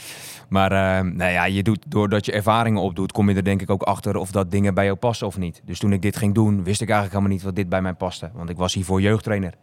[0.48, 3.70] Maar eh, nou ja, je doet, doordat je ervaringen opdoet, kom je er denk ik
[3.70, 5.62] ook achter of dat dingen bij jou passen of niet.
[5.64, 7.94] Dus toen ik dit ging doen, wist ik eigenlijk helemaal niet wat dit bij mij
[7.94, 8.30] paste.
[8.34, 9.54] Want ik was hiervoor jeugdtrainer.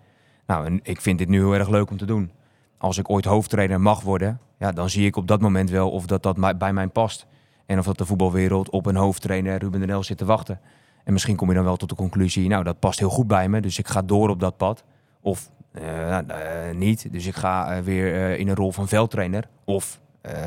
[0.45, 2.32] Nou, en ik vind dit nu heel erg leuk om te doen.
[2.78, 6.06] Als ik ooit hoofdtrainer mag worden, ja, dan zie ik op dat moment wel of
[6.06, 7.28] dat, dat bij mij past.
[7.71, 10.60] En of dat de voetbalwereld op een hoofdtrainer Ruben de Rel zit te wachten.
[11.03, 13.49] En misschien kom je dan wel tot de conclusie, nou, dat past heel goed bij
[13.49, 14.84] me, dus ik ga door op dat pad.
[15.21, 19.47] Of eh, eh, niet, dus ik ga eh, weer in een rol van veldtrainer.
[19.65, 19.99] Of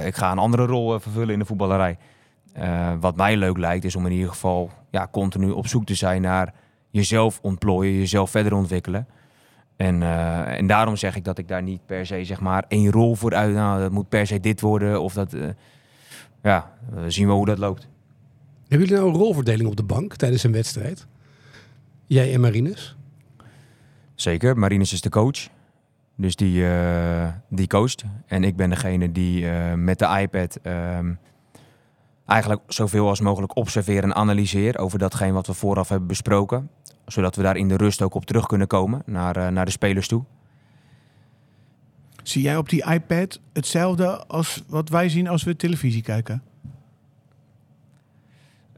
[0.04, 1.98] ik ga een andere rol vervullen in de voetballerij.
[3.00, 6.22] Wat mij leuk lijkt, is om in ieder geval ja, continu op zoek te zijn
[6.22, 6.54] naar
[6.90, 9.06] jezelf ontplooien, jezelf verder ontwikkelen.
[9.76, 10.02] En,
[10.46, 13.34] en daarom zeg ik dat ik daar niet per se zeg maar één rol voor
[13.34, 13.54] uit.
[13.54, 15.02] Nou, dat moet per se dit worden.
[15.02, 15.36] Of dat.
[16.44, 16.72] Ja,
[17.06, 17.88] zien we hoe dat loopt.
[18.68, 21.06] Hebben jullie nou een rolverdeling op de bank tijdens een wedstrijd?
[22.06, 22.96] Jij en Marines?
[24.14, 25.48] Zeker, Marinus is de coach.
[26.16, 28.04] Dus die, eh, die coacht.
[28.26, 31.12] En ik ben degene die eh, met de iPad ehm,
[32.26, 36.70] eigenlijk zoveel als mogelijk observeer en analyseer over datgene wat we vooraf hebben besproken.
[37.06, 39.70] Zodat we daar in de rust ook op terug kunnen komen naar, eh, naar de
[39.70, 40.24] spelers toe.
[42.24, 46.42] Zie jij op die iPad hetzelfde als wat wij zien als we televisie kijken?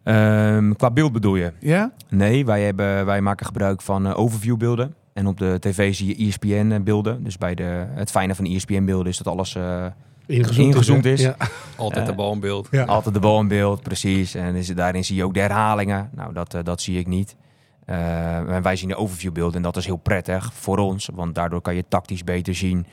[0.02, 1.52] Ehm, qua beeld bedoel je?
[1.60, 1.92] Ja?
[2.08, 4.94] Nee, wij, hebben, wij maken gebruik van eh, overviewbeelden.
[5.12, 7.24] En op de tv zie je ESPN-beelden.
[7.24, 9.86] Dus bij de, het fijne van ESPN-beelden is dat alles eh,
[10.26, 11.20] Ingezoomd, is.
[11.20, 11.36] Ja.
[11.76, 12.68] Altijd de Eh, bal in beeld.
[12.70, 12.84] Ja.
[12.84, 14.34] altijd de bal in beeld, precies.
[14.34, 16.10] En is, daarin zie je ook de herhalingen.
[16.14, 17.36] Nou, dat, eh, dat zie ik niet.
[17.84, 21.08] Eh, en wij zien de overviewbeelden en dat is heel prettig voor ons.
[21.14, 22.86] Want daardoor kan je tactisch beter zien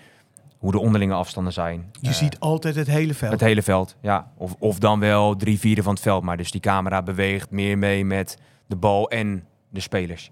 [0.64, 1.90] hoe de onderlinge afstanden zijn.
[2.02, 3.32] Je Eh, ziet altijd het hele veld.
[3.32, 4.32] Het hele veld, ja.
[4.38, 6.24] Of, of dan wel drie vierde van het veld.
[6.24, 10.32] Maar dus die camera beweegt meer mee met de bal en de spelers.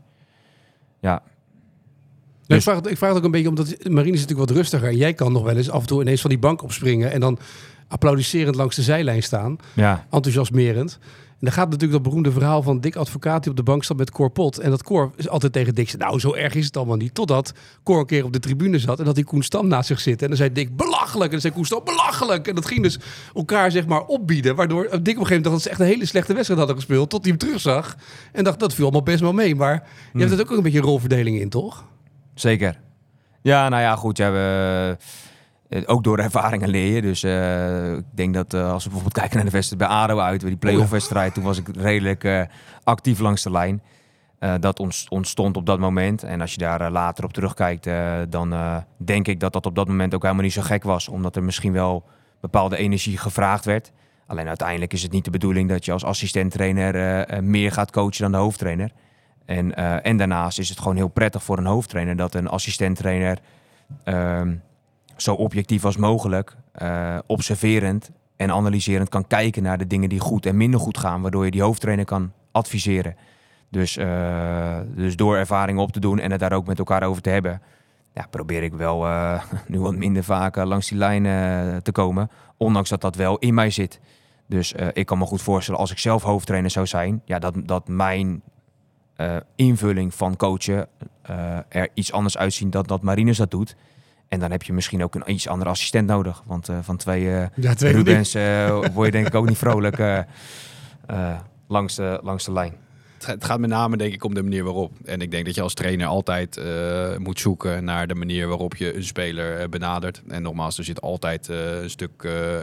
[1.00, 4.22] Ja, Nee, Dus- ik, vraag het, ik vraag het ook een beetje omdat Marine is
[4.22, 4.88] natuurlijk wat rustiger.
[4.90, 7.12] En jij kan nog wel eens af en toe ineens van die bank opspringen.
[7.12, 7.40] En dan
[7.88, 9.58] applaudisserend langs de zijlijn staan.
[9.74, 10.06] ja.
[10.10, 11.00] Enthousiasmerend.
[11.42, 13.98] En dan gaat natuurlijk dat beroemde verhaal van Dick Advocaat die op de bank zat
[13.98, 14.58] met Cor Pot.
[14.58, 17.14] En dat Cor is altijd tegen Dick zei, nou zo erg is het allemaal niet.
[17.14, 20.00] Totdat Cor een keer op de tribune zat en dat hij Koen Stam naast zich
[20.00, 20.22] zitten.
[20.22, 21.26] En dan zei Dick, belachelijk.
[21.26, 22.48] En dan zei Koen Stam, belachelijk.
[22.48, 23.00] En dat ging dus
[23.36, 24.56] elkaar zeg maar opbieden.
[24.56, 26.78] Waardoor Dick op een gegeven moment dacht dat ze echt een hele slechte wedstrijd hadden
[26.78, 27.10] gespeeld.
[27.10, 27.96] Tot hij hem terugzag.
[28.32, 29.56] En dacht, dat viel allemaal best wel mee.
[29.56, 31.86] Maar je hebt het ook een beetje een rolverdeling in, toch?
[32.34, 32.80] Zeker.
[33.42, 34.18] Ja, nou ja, goed.
[34.18, 34.98] Ja, we,
[35.86, 37.02] ook door ervaringen leer je.
[37.02, 40.20] Dus eh, ik denk dat eh, als we bijvoorbeeld kijken naar de wedstrijd bij ADO
[40.20, 42.42] uit, die play-off wedstrijd, toen was ik redelijk eh,
[42.84, 43.82] actief langs de lijn.
[44.40, 46.24] Eh, dat ontstond op dat moment.
[46.24, 49.66] En als je daar eh, later op terugkijkt, eh, dan eh, denk ik dat dat
[49.66, 51.08] op dat moment ook helemaal niet zo gek was.
[51.08, 52.04] Omdat er misschien wel
[52.40, 53.92] bepaalde energie gevraagd werd.
[54.32, 57.92] Alleen uiteindelijk is het niet de bedoeling dat je als assistent-trainer eh, eh, meer gaat
[57.92, 58.92] coachen dan de hoofdtrainer.
[59.46, 63.40] En, eh, en daarnaast is het gewoon heel prettig voor een hoofdtrainer dat een assistent-trainer
[64.04, 64.54] ehm,
[65.22, 70.46] zo objectief als mogelijk, eh, observerend en analyserend kan kijken naar de dingen die goed
[70.46, 73.16] en minder goed gaan, waardoor je die hoofdtrainer kan adviseren.
[73.70, 77.22] Dus, eh, dus door ervaringen op te doen en het daar ook met elkaar over
[77.22, 77.62] te hebben,
[78.14, 81.24] ja, probeer ik wel eh, nu wat minder vaak langs die lijn
[81.82, 82.30] te komen.
[82.58, 84.00] Ondanks dat dat wel in mij zit.
[84.48, 87.88] Dus ik kan me goed voorstellen als ik zelf hoofdtrainer zou zijn, ja, dat, dat
[87.88, 88.42] mijn
[89.56, 90.88] invulling van coachen
[91.70, 93.76] er iets anders uitziet dan dat Marinus dat doet.
[94.32, 96.44] En dan heb je misschien ook een iets andere assistent nodig.
[96.46, 99.58] Want eh, van twee, eh Ja, twee Rubens eh, word je denk ik ook niet
[99.58, 101.36] vrolijk eh, eh,
[101.68, 102.74] langs, de, langs de lijn.
[103.26, 104.92] Het gaat- met name denk ik om de manier waarop.
[105.06, 108.76] En ik denk dat je als trainer altijd eh, moet zoeken naar de manier waarop
[108.76, 110.22] je een speler benadert.
[110.28, 112.56] En nogmaals, er zit altijd eh, een stuk eh,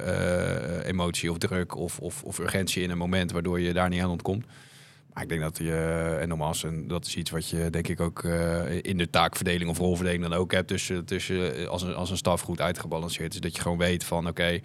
[0.79, 4.03] eh, emotie of druk of, of, of urgentie in een moment waardoor je daar niet
[4.03, 4.45] aan ontkomt.
[5.19, 8.01] Maar ik denk dat je, en nogmaals, en dat is iets wat je denk ik
[8.01, 10.69] ook eh, in de taakverdeling of rolverdeling dan ook hebt.
[10.69, 13.41] Tussen, tussen eh, als, een, als een staf goed uitgebalanceerd is.
[13.41, 14.61] Dat je gewoon weet van oké,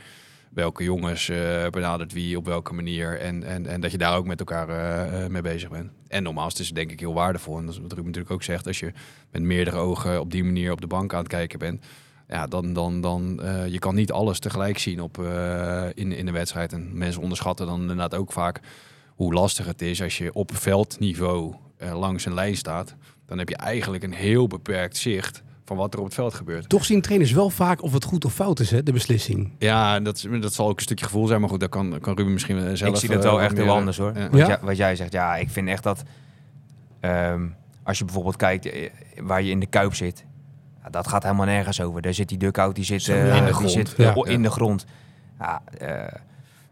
[0.49, 3.19] welke jongens eh, benadert wie op welke manier.
[3.19, 5.91] En, en, en dat je daar ook met elkaar eh, eh, mee bezig bent.
[6.07, 7.57] En nogmaals, het is denk ik heel waardevol.
[7.57, 8.67] En dat is wat Ruben natuurlijk ook zegt.
[8.67, 8.91] Als je
[9.31, 11.85] met meerdere ogen op die manier op de bank aan het kijken bent.
[12.27, 16.25] Ja, dan, dan, dan eh, je kan niet alles tegelijk zien op, eh, in, in
[16.25, 16.73] de wedstrijd.
[16.73, 18.59] En mensen onderschatten dan inderdaad ook vaak
[19.23, 22.95] hoe lastig het is als je op veldniveau eh, langs een lijn staat.
[23.25, 26.69] Dan heb je eigenlijk een heel beperkt zicht van wat er op het veld gebeurt.
[26.69, 29.51] Toch zien trainers wel vaak of het goed of fout is, hè, de beslissing.
[29.59, 32.15] Ja, dat, is- dat zal ook een stukje gevoel zijn, maar goed, dat kan, kan
[32.15, 32.93] Ruben misschien eh, zelf.
[32.93, 34.13] ik zie dat eh, wel wat echt meer, heel eh, anders hoor.
[34.17, 34.29] ja.
[34.29, 34.59] Wat, Ja?
[34.61, 36.03] wat jij zegt, ja, ik vind echt dat
[36.99, 37.47] ehm,
[37.83, 38.89] als je bijvoorbeeld kijkt eh,
[39.21, 40.25] waar je in de kuip zit,
[40.83, 42.01] ja, dat gaat helemaal nergens over.
[42.01, 43.71] Daar zit die duckout, die zit, eh, in de die grond.
[43.71, 44.13] zit Ja.
[44.13, 44.85] eh, in de grond.
[45.39, 46.19] Ja, eh,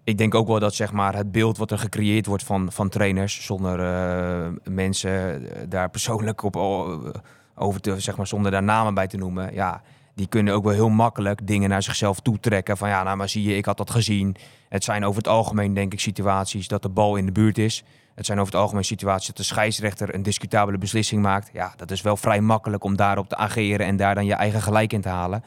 [0.04, 2.90] ik denk ook wel dat zeg maar, het beeld wat er gecreëerd wordt van, van
[2.90, 5.12] trainers, zonder eh, mensen
[5.56, 7.12] eh, daar persoonlijk op o-
[7.56, 9.82] over te, zeg maar, zonder daar namen bij te noemen, ja,
[10.16, 12.78] die kunnen ook wel heel makkelijk dingen naar zichzelf toetrekken.
[12.78, 14.36] Van ja, nou maar zie je, ik had dat gezien.
[14.70, 17.84] Het zijn over het algemeen, denk ik, situaties dat de bal in de buurt is.
[18.16, 21.50] Het zijn over het algemeen situaties dat de scheidsrechter een discutabele beslissing maakt.
[21.54, 24.62] Ja, dat is wel vrij makkelijk om daarop te ageren en daar dan je eigen
[24.62, 25.44] gelijk in te halen.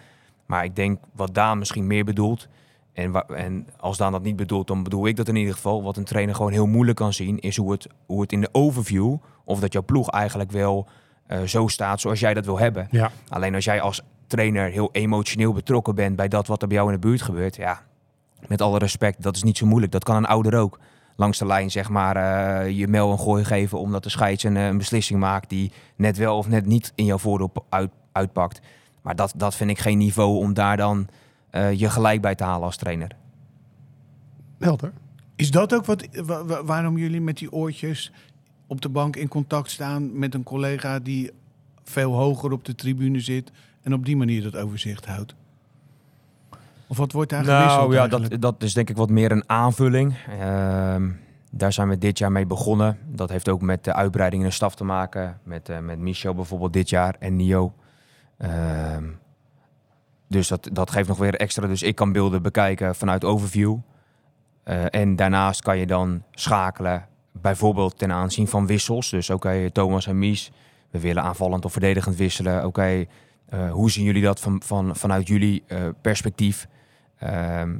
[0.46, 2.48] Maar ik denk wat Daan misschien meer bedoelt.
[2.94, 5.82] En, en als Daan dat niet bedoelt, dan bedoel ik dat in ieder geval.
[5.82, 8.48] Wat een trainer gewoon heel moeilijk kan zien, is hoe het, hoe het in de
[8.52, 9.16] overview.
[9.44, 10.88] of dat jouw ploeg eigenlijk wel
[11.26, 12.88] eh, zo staat zoals jij dat wil hebben.
[12.90, 13.10] Ja.
[13.28, 16.88] Alleen als jij als trainer heel emotioneel betrokken bent bij dat wat er bij jou
[16.88, 17.82] in de buurt gebeurt, ja,
[18.46, 19.92] met alle respect, dat is niet zo moeilijk.
[19.92, 20.78] Dat kan een ouder ook.
[21.16, 24.56] Langs de lijn, zeg maar, eh, je mel een gooi geven omdat de scheids een,
[24.56, 28.60] eh, een beslissing maakt die net wel of net niet in jouw voordeel uit, uitpakt.
[29.02, 31.08] Maar dat, dat vind ik geen niveau om daar dan
[31.54, 33.10] eh, je gelijk bij te halen als trainer.
[34.58, 34.92] Helder.
[35.36, 38.12] Is dat ook wat, wa- wa- waarom jullie met die oortjes
[38.66, 41.30] op de bank in contact staan met een collega die
[41.82, 43.50] veel hoger op de tribune zit
[43.82, 45.34] en op die manier dat overzicht houdt?
[46.86, 49.48] Of wat wordt daar gewisseld Nou ja, dat, dat is denk ik wat meer een
[49.48, 50.14] aanvulling.
[50.40, 51.10] Ehm,
[51.50, 52.98] daar zijn we dit jaar mee begonnen.
[53.06, 55.38] Dat heeft ook met de uitbreiding in de staf te maken.
[55.42, 57.72] Met, eh met Michel bijvoorbeeld dit jaar en Nio.
[58.36, 59.04] Ehm,
[60.34, 61.66] dus dat, dat geeft nog weer extra.
[61.66, 63.76] Dus ik kan beelden bekijken vanuit overview.
[64.62, 67.06] Eh, en daarnaast kan je dan schakelen.
[67.32, 69.10] Bijvoorbeeld ten aanzien van wissels.
[69.10, 70.52] Dus oké, Thomas en Mies.
[70.90, 72.66] We willen aanvallend of verdedigend wisselen.
[72.66, 73.04] Oké,
[73.48, 76.68] eh, hoe zien jullie dat van, van, vanuit jullie eh, perspectief?
[77.18, 77.74] Ehm,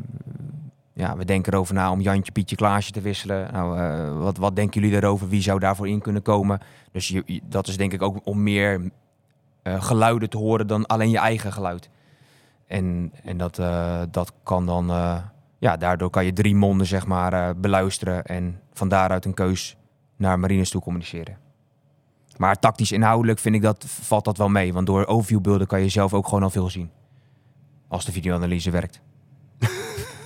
[0.93, 3.53] ja, we denken erover na om Jantje, Pietje, Klaasje te wisselen.
[3.53, 5.29] Nou, wat, wat denken jullie daarover?
[5.29, 6.61] Wie zou daarvoor in kunnen komen?
[6.93, 8.91] Dus dat is denk ik ook om meer
[9.65, 11.89] geluiden te horen dan alleen je eigen geluid.
[12.67, 15.17] En, en dat, eh, dat kan dan, eh,
[15.59, 19.77] ja, daardoor kan je drie monden zeg maar eh, beluisteren en van daaruit een keus
[20.17, 21.37] naar Marines toe communiceren.
[22.37, 24.73] Maar tactisch inhoudelijk vind ik dat, valt dat wel mee.
[24.73, 26.91] Want door overviewbeelden kan je zelf ook gewoon al veel zien.
[27.89, 29.01] Als de videoanalyse werkt.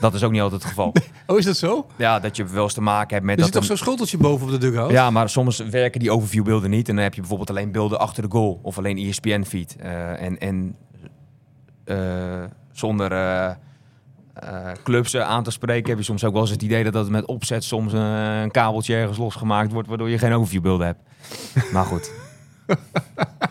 [0.00, 0.92] Dat is ook niet altijd het geval.
[1.26, 1.86] Oh, is dat zo?
[1.96, 3.86] Ja, dat je wel eens te maken hebt met Er dat zit toch een- zo'n
[3.86, 4.90] schoteltje boven op de dugout?
[4.90, 6.88] Ja, maar soms werken die overviewbeelden niet.
[6.88, 8.60] En dan heb je bijvoorbeeld alleen beelden achter de goal.
[8.62, 9.76] Of alleen ESPN-feed.
[9.76, 10.76] en en
[12.72, 13.50] zonder eh,
[14.34, 15.88] eh, clubs eh, aan te spreken...
[15.88, 17.64] heb je soms ook wel eens het idee dat dat met opzet...
[17.64, 19.88] soms eh, een kabeltje ergens losgemaakt wordt...
[19.88, 21.00] waardoor je geen overviewbeelden hebt.
[21.72, 22.10] maar goed.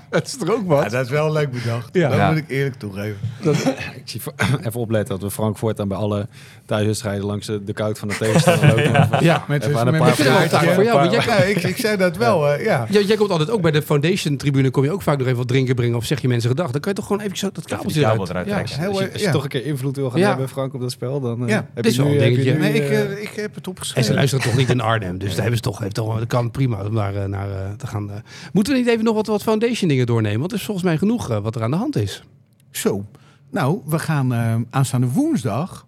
[0.10, 0.84] Dat is toch ook wat?
[0.84, 1.90] Ja, dat is wel leuk bedacht.
[1.94, 2.10] Ja.
[2.10, 2.30] Dat Ja.
[2.30, 3.18] moet ik eerlijk toegeven.
[3.96, 4.22] Ik zie
[4.66, 6.28] even opletten dat we Frankfurt dan bij alle
[6.68, 9.24] thuiswedstrijden langs de, de koud van de tegenstander lopen.
[9.24, 9.44] Ja.
[9.48, 10.24] Met, een met paar een praatje.
[10.50, 12.86] taak voor jou, jij- Ja, ik, ik zei dat wel, ja.
[12.90, 14.70] Ja, jij komt altijd ook bij de foundation-tribune.
[14.70, 16.72] Kom je ook vaak nog even wat drinken brengen of zeg je mensen gedag.
[16.72, 18.30] Dan kan je toch gewoon even zo dat kabeltje kabel eruit.
[18.30, 18.54] eruit Ja.
[18.54, 18.80] trekken.
[18.80, 19.34] Heel, Als je, eh, als je ja.
[19.34, 20.28] toch een keer invloed wil gaan Ja.
[20.28, 22.74] hebben, Frank, op dat spel, dan eh, Ja, heb je nu, een heb je Nee,
[22.74, 24.14] ik, eh, ik heb het En ze opgeschreven.
[24.14, 25.18] luisteren toch niet in Arnhem.
[25.18, 27.48] Dus daar hebben ze toch, heeft toch, dat kan prima om daar naar
[27.78, 28.12] te gaan.
[28.54, 30.40] Moeten we niet even nog wat, wat foundation dingen doornemen?
[30.40, 32.24] Want er is volgens mij genoeg wat er aan de hand is.
[32.72, 33.06] Zo.
[33.52, 35.86] Nou, we gaan aanstaande woensdag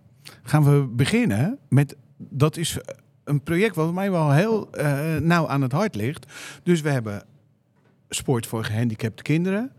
[0.49, 1.95] gaan we beginnen met.
[2.17, 2.77] Dat is
[3.23, 6.25] een project wat mij wel heel eh, nauw aan het hart ligt.
[6.63, 7.23] Dus we hebben
[8.09, 9.71] sport voor gehandicapte kinderen.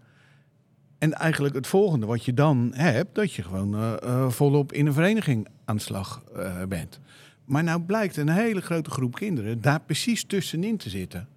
[0.99, 4.87] En eigenlijk het volgende wat je dan hebt, dat je gewoon eh, eh, volop in
[4.87, 6.23] een vereniging aan de slag
[6.68, 7.01] bent.
[7.45, 11.29] Maar nou blijkt een hele grote groep kinderen daar precies tussenin te zitten.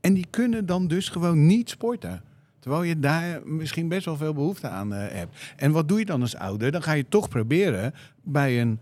[0.00, 2.22] En die kunnen dan dus gewoon niet sporten.
[2.68, 5.36] Terwijl je daar misschien best wel veel behoefte aan eh, hebt.
[5.56, 6.70] En wat doe je dan als ouder?
[6.70, 8.80] Dan ga je toch proberen bij een,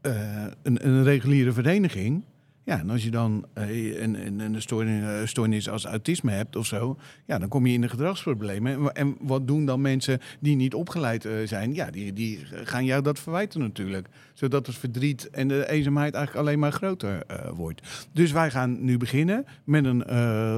[0.00, 2.22] eh, een, een reguliere vereniging.
[2.66, 6.66] Ja, en als je dan eh, een, een, stoornis, eh, stoornis als autisme hebt of
[6.66, 6.96] zo,
[7.26, 8.72] ja, dan kom je in de gedragsproblemen.
[8.72, 11.74] En, wa- en wat doen dan mensen die niet opgeleid eh, zijn?
[11.74, 14.08] Ja, die, die gaan jou dat verwijten natuurlijk.
[14.34, 17.22] Zodat het verdriet en de eenzaamheid eigenlijk alleen maar groter
[17.54, 18.08] wordt.
[18.12, 20.04] Dus wij gaan nu beginnen met een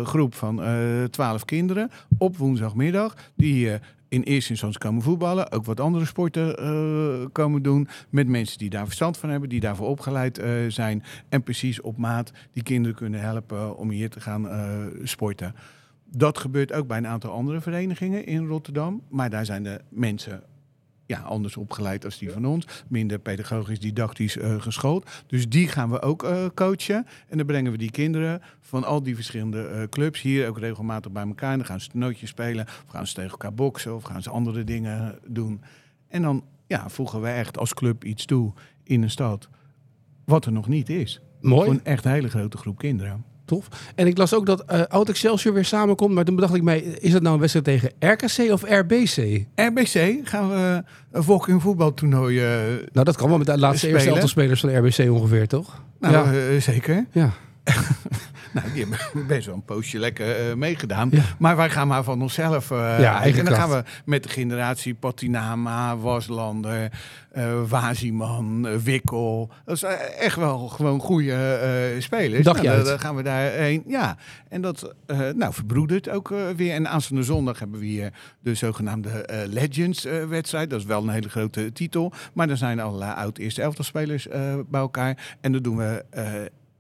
[0.06, 0.62] groep van
[1.10, 3.14] twaalf kinderen op woensdagmiddag.
[3.36, 3.70] Die
[4.08, 5.52] in eerste instantie komen voetballen.
[5.52, 7.88] Ook wat andere sporten eh, komen doen.
[8.10, 9.48] Met mensen die daar verstand van hebben.
[9.48, 11.02] Die daarvoor opgeleid eh, zijn.
[11.28, 15.54] En precies op maat die kinderen kunnen helpen om hier te gaan eh, sporten.
[16.04, 19.02] Dat gebeurt ook bij een aantal andere verenigingen in Rotterdam.
[19.08, 20.42] Maar daar zijn de mensen
[21.08, 22.66] ja, anders opgeleid als die van ons.
[22.88, 25.10] Minder pedagogisch, didactisch eh, geschoold.
[25.26, 27.06] Dus die gaan we ook eh, coachen.
[27.28, 31.12] En dan brengen we die kinderen van al die verschillende eh, clubs hier ook regelmatig
[31.12, 31.52] bij elkaar.
[31.52, 32.64] En dan gaan ze toernooitjes spelen.
[32.66, 33.94] Of gaan ze tegen elkaar boksen.
[33.94, 35.60] Of gaan ze andere dingen doen.
[36.08, 38.52] En dan ja, voegen we echt als club iets toe
[38.82, 39.48] in een stad.
[40.24, 41.20] Wat er nog niet is.
[41.40, 43.24] Mooi, Voor een echt hele grote groep kinderen.
[43.48, 43.68] Tof.
[43.94, 46.14] En ik las ook dat eh Oud Excelsior weer samenkomt.
[46.14, 49.44] Maar toen bedacht ik mij, is dat nou een wedstrijd tegen RKC of RBC?
[49.54, 50.82] RBC gaan we
[51.12, 52.40] een walking voetbaltoernooi.
[52.40, 52.50] eh
[52.92, 53.94] Nou, dat kan wel met de laatste Spelen.
[53.96, 55.82] eerste aantal spelers van de RBC ongeveer, toch?
[56.00, 56.48] nou, ja.
[56.48, 57.06] eh, zeker.
[57.12, 57.32] ja.
[58.52, 61.08] Nou, die hebben best wel een poosje lekker eh, meegedaan.
[61.12, 61.22] Ja.
[61.38, 64.28] Maar wij gaan maar van onszelf eh Ja, eigen En dan gaan we met de
[64.28, 66.92] generatie Patinama, Waslander,
[67.30, 69.50] eh Waziman, Wikkel.
[69.64, 69.82] Dat is
[70.18, 72.44] echt wel gewoon goede spelers.
[72.44, 73.82] Dacht je Nou, dan, dan gaan we daarheen.
[73.86, 74.16] Ja,
[74.48, 74.94] en dat
[75.36, 76.74] nou, verbroedert ook weer.
[76.74, 80.70] En aanstaande zondag hebben we hier de zogenaamde Legends-wedstrijd.
[80.70, 82.12] dat is wel een hele grote titel.
[82.32, 84.28] Maar er zijn allerlei oud-eerste elftal spelers
[84.68, 85.36] bij elkaar.
[85.40, 86.04] En dat doen we...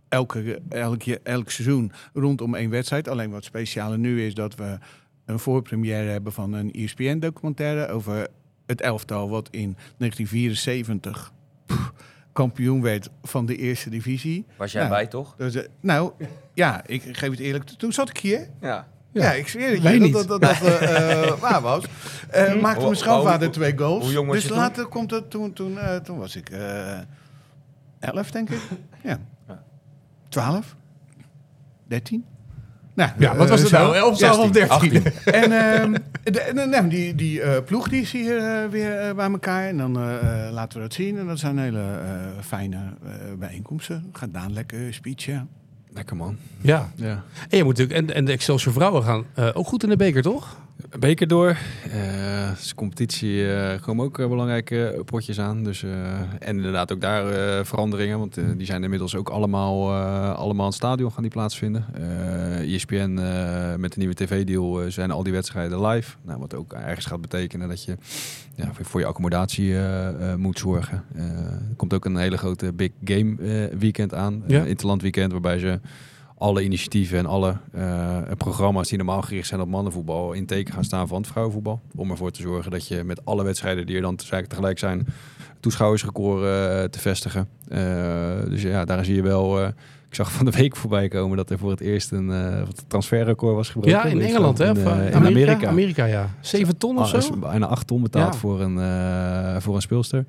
[0.08, 3.08] elke, elk, je- elk seizoen rondom één wedstrijd.
[3.08, 4.78] Alleen wat specialer nu is dat we
[5.24, 8.26] een voorpremière hebben van een ESPN-documentaire over
[8.66, 11.32] het elftal wat in 1974
[11.66, 11.92] pff,
[12.32, 14.46] kampioen werd van de eerste divisie.
[14.56, 14.88] Was jij Ja.
[14.88, 15.34] bij, toch?
[15.36, 16.12] Dus, eh, nou,
[16.54, 17.76] ja, ik geef het eerlijk toe.
[17.76, 18.48] Toen zat ik hier.
[18.60, 18.88] Ja.
[19.12, 20.12] Ja, ik zweer het je niet.
[20.12, 21.84] dat dat, dat, dat eh, eh, waar was.
[22.30, 24.04] Eh maakte mijn schoonvader hoe- twee goals.
[24.04, 24.58] hoe jong was dus je toen?
[24.58, 26.98] later komt het, toen, toen, eh, toen was ik eh
[27.98, 28.60] elf, denk ik.
[29.02, 29.18] Ja.
[30.28, 30.76] Twaalf?
[31.86, 32.24] Dertien?
[32.94, 33.78] Nou, Ja, wat was het zo.
[33.78, 33.96] nou?
[33.96, 35.02] 11, 12 of 13?
[35.24, 35.92] En, ehm,
[36.34, 39.68] de, nou, die, die eh, ploeg die is hier eh, weer eh, bij elkaar.
[39.68, 41.18] En dan eh, eh, laten we dat zien.
[41.18, 42.10] En dat zijn hele eh,
[42.44, 44.08] fijne eh, bijeenkomsten.
[44.12, 45.48] Gaat Daan lekker speechen.
[45.92, 46.36] Lekker man.
[46.60, 46.90] Ja.
[46.94, 47.22] Ja.
[47.48, 49.96] En je moet natuurlijk, en, en de Excelsior vrouwen gaan eh, ook goed in de
[49.96, 50.56] beker, toch?
[50.98, 51.56] Beker door.
[52.56, 55.64] Dus competitie eh komen ook eh, belangrijke potjes aan.
[55.64, 55.82] Dus,
[56.38, 57.24] en inderdaad ook daar
[57.66, 58.18] veranderingen.
[58.18, 59.92] Want die zijn inmiddels ook allemaal,
[60.34, 61.84] allemaal in het stadion gaan die plaatsvinden.
[62.58, 66.16] ESPN eh, met de nieuwe tv-deal zijn al die wedstrijden live.
[66.22, 67.96] Nou, wat ook ergens gaat betekenen dat je
[68.54, 69.74] ja, voor- je accommodatie
[70.36, 71.04] moet zorgen.
[71.14, 73.36] Er komt ook een hele grote big game
[73.78, 74.42] weekend aan.
[74.46, 74.64] Ja.
[74.64, 75.80] Interland weekend waarbij ze
[76.38, 80.84] alle initiatieven en alle eh, programma's die normaal gericht zijn op mannenvoetbal in teken gaan
[80.84, 81.80] staan van het vrouwenvoetbal.
[81.96, 85.06] Om ervoor te zorgen dat je met alle wedstrijden die er dan te- tegelijk zijn,
[85.60, 87.48] toeschouwersrecord eh, te vestigen.
[87.68, 87.80] Eh,
[88.48, 89.66] dus ja, daar zie je wel.
[90.08, 92.32] ik zag van de week voorbij komen dat er voor het eerst een
[92.86, 93.98] transferrecord was gebroken.
[93.98, 94.70] Ja, in Engeland, hè?
[95.10, 95.68] In, Amerika.
[95.68, 96.28] Amerika, ja.
[96.40, 97.36] 7 ton of Ah, zo?
[97.36, 98.38] bijna 8 ton betaald Ja.
[98.40, 100.24] voor, een, voor een speelster.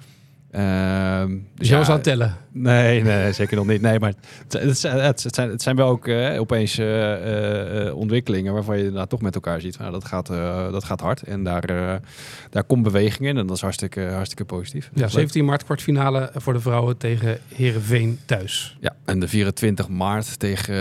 [0.52, 2.38] Ehm, Dus jij was aan het tellen.
[2.52, 3.82] Nee, nee, zeker nog niet.
[3.82, 7.88] Nee, maar het, het, zijn, het, het zijn, het zijn wel ook eh, opeens eh,
[7.88, 9.76] eh, ontwikkelingen waarvan je daarna toch met elkaar ziet.
[9.76, 10.28] van, Nou, dat, gaat,
[10.72, 12.02] dat gaat hard en daar,
[12.50, 14.90] daar komt beweging in en dat is hartstikke, hartstikke positief.
[14.94, 15.10] Ja, Leuk.
[15.10, 18.78] 17 maart kwartfinale voor de vrouwen tegen Herenveen thuis.
[18.80, 20.74] Ja, en de 24 maart tegen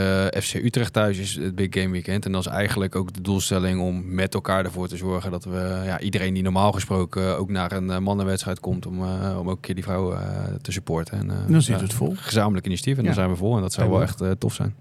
[0.42, 2.26] FC Utrecht thuis is het Big Game Weekend.
[2.26, 5.82] En dat is eigenlijk ook de doelstelling om met elkaar ervoor te zorgen dat we
[5.84, 9.02] ja, iedereen die normaal gesproken ook naar een mannenwedstrijd komt om,
[9.38, 11.18] om ook een keer die vrouw eh, te supporten.
[11.18, 12.12] En, eh, Dan zit het vol.
[12.16, 13.06] Gezamenlijk initiatief en Ja.
[13.06, 14.74] dan zijn we vol en dat zou wel echt eh, tof zijn.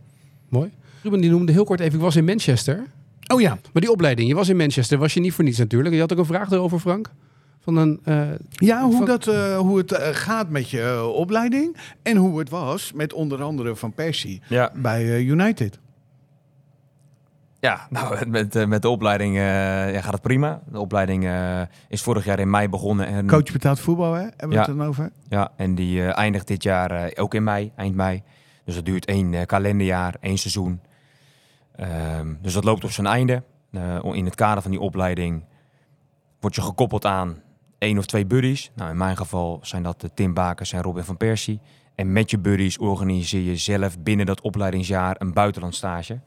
[0.49, 0.71] Mooi.
[1.03, 2.83] Ruben die noemde heel kort even, ik was in Manchester.
[3.33, 3.57] Oh ja.
[3.73, 5.93] Maar die opleiding, je was in Manchester, was je niet voor niets natuurlijk.
[5.95, 7.09] Je had ook een vraag erover, Frank?
[7.59, 11.77] Van een, eh, Ja, hoe, Van- dat, eh, hoe het gaat met je opleiding.
[12.03, 15.79] En hoe het was met onder andere Van Persie Ja, bij United.
[17.59, 20.61] Ja nou, met, eh, met de opleiding eh, ja, gaat het prima.
[20.65, 23.07] De opleiding eh, is vorig jaar in mei begonnen.
[23.07, 24.21] En, Coach betaald voetbal, hè?
[24.21, 24.59] Hebben we Ja.
[24.59, 25.11] het dan over?
[25.29, 28.23] Ja, en die eindigt dit jaar ook in mei, eind mei.
[28.63, 30.81] Dus dat duurt één kalenderjaar, één seizoen.
[31.75, 33.43] Ehm, dus dat loopt op zijn einde.
[34.13, 35.43] In het kader van die opleiding
[36.39, 37.41] word je gekoppeld aan
[37.77, 38.71] één of twee buddies.
[38.75, 41.59] Nou, in mijn geval zijn dat de Tim Bakers en Robin van Persie.
[41.95, 46.19] En met je buddies organiseer je zelf binnen dat opleidingsjaar een buitenlandstage.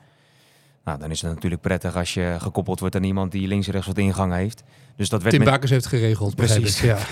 [0.85, 3.73] Nou, dan is het natuurlijk prettig als je gekoppeld wordt aan iemand die links en
[3.73, 4.63] rechts wat ingang heeft.
[4.97, 6.35] Dus dat werd Tim met- Bakers heeft geregeld.
[6.37, 6.81] Precies.
[6.81, 6.97] Ja.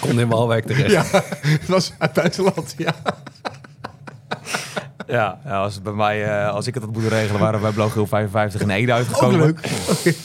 [0.00, 1.12] Kon in Waalwijk terecht.
[1.46, 2.94] het was uit buitenland, ja.
[5.06, 7.72] Ja, ja, als, het bij mij, eh, als ik het had moeten regelen, waren we
[7.72, 9.40] bij Blauw 55 in Ede uitgekomen.
[9.40, 9.58] Ook
[10.04, 10.16] leuk.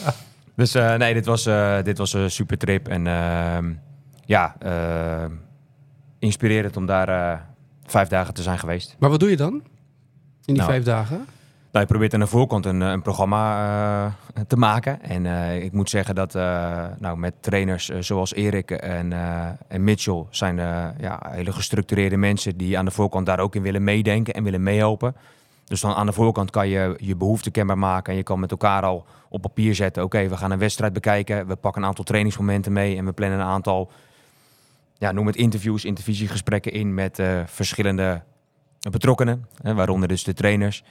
[0.56, 2.88] Dus eh, nee, dit was, eh, dit was een super trip.
[2.88, 3.72] En ehm,
[4.24, 4.56] ja,
[6.18, 7.44] inspirerend om daar
[7.86, 8.96] vijf dagen te zijn geweest.
[8.98, 9.62] Maar wat doe je dan?
[10.48, 11.16] In die Nou, vijf dagen?
[11.70, 15.02] Nou, je probeert aan de voorkant een, eh, een programma eh, te maken.
[15.02, 16.32] En eh, ik moet zeggen dat
[16.98, 19.12] nou, met trainers zoals Erik en,
[19.68, 20.56] en Mitchell zijn
[21.00, 24.62] ja, hele gestructureerde mensen die aan de voorkant daar ook in willen meedenken en willen
[24.62, 25.14] meehelpen.
[25.64, 28.50] Dus dan aan de voorkant kan je je behoefte kenbaar maken en je kan met
[28.50, 30.02] elkaar al op papier zetten.
[30.02, 33.38] Oké, we gaan een wedstrijd bekijken, we pakken een aantal trainingsmomenten mee en we plannen
[33.38, 33.90] een aantal,
[34.98, 38.22] ja, noem het interviews, intervisiegesprekken in met verschillende
[38.90, 40.84] betrokkenen, hè, waaronder dus de trainers.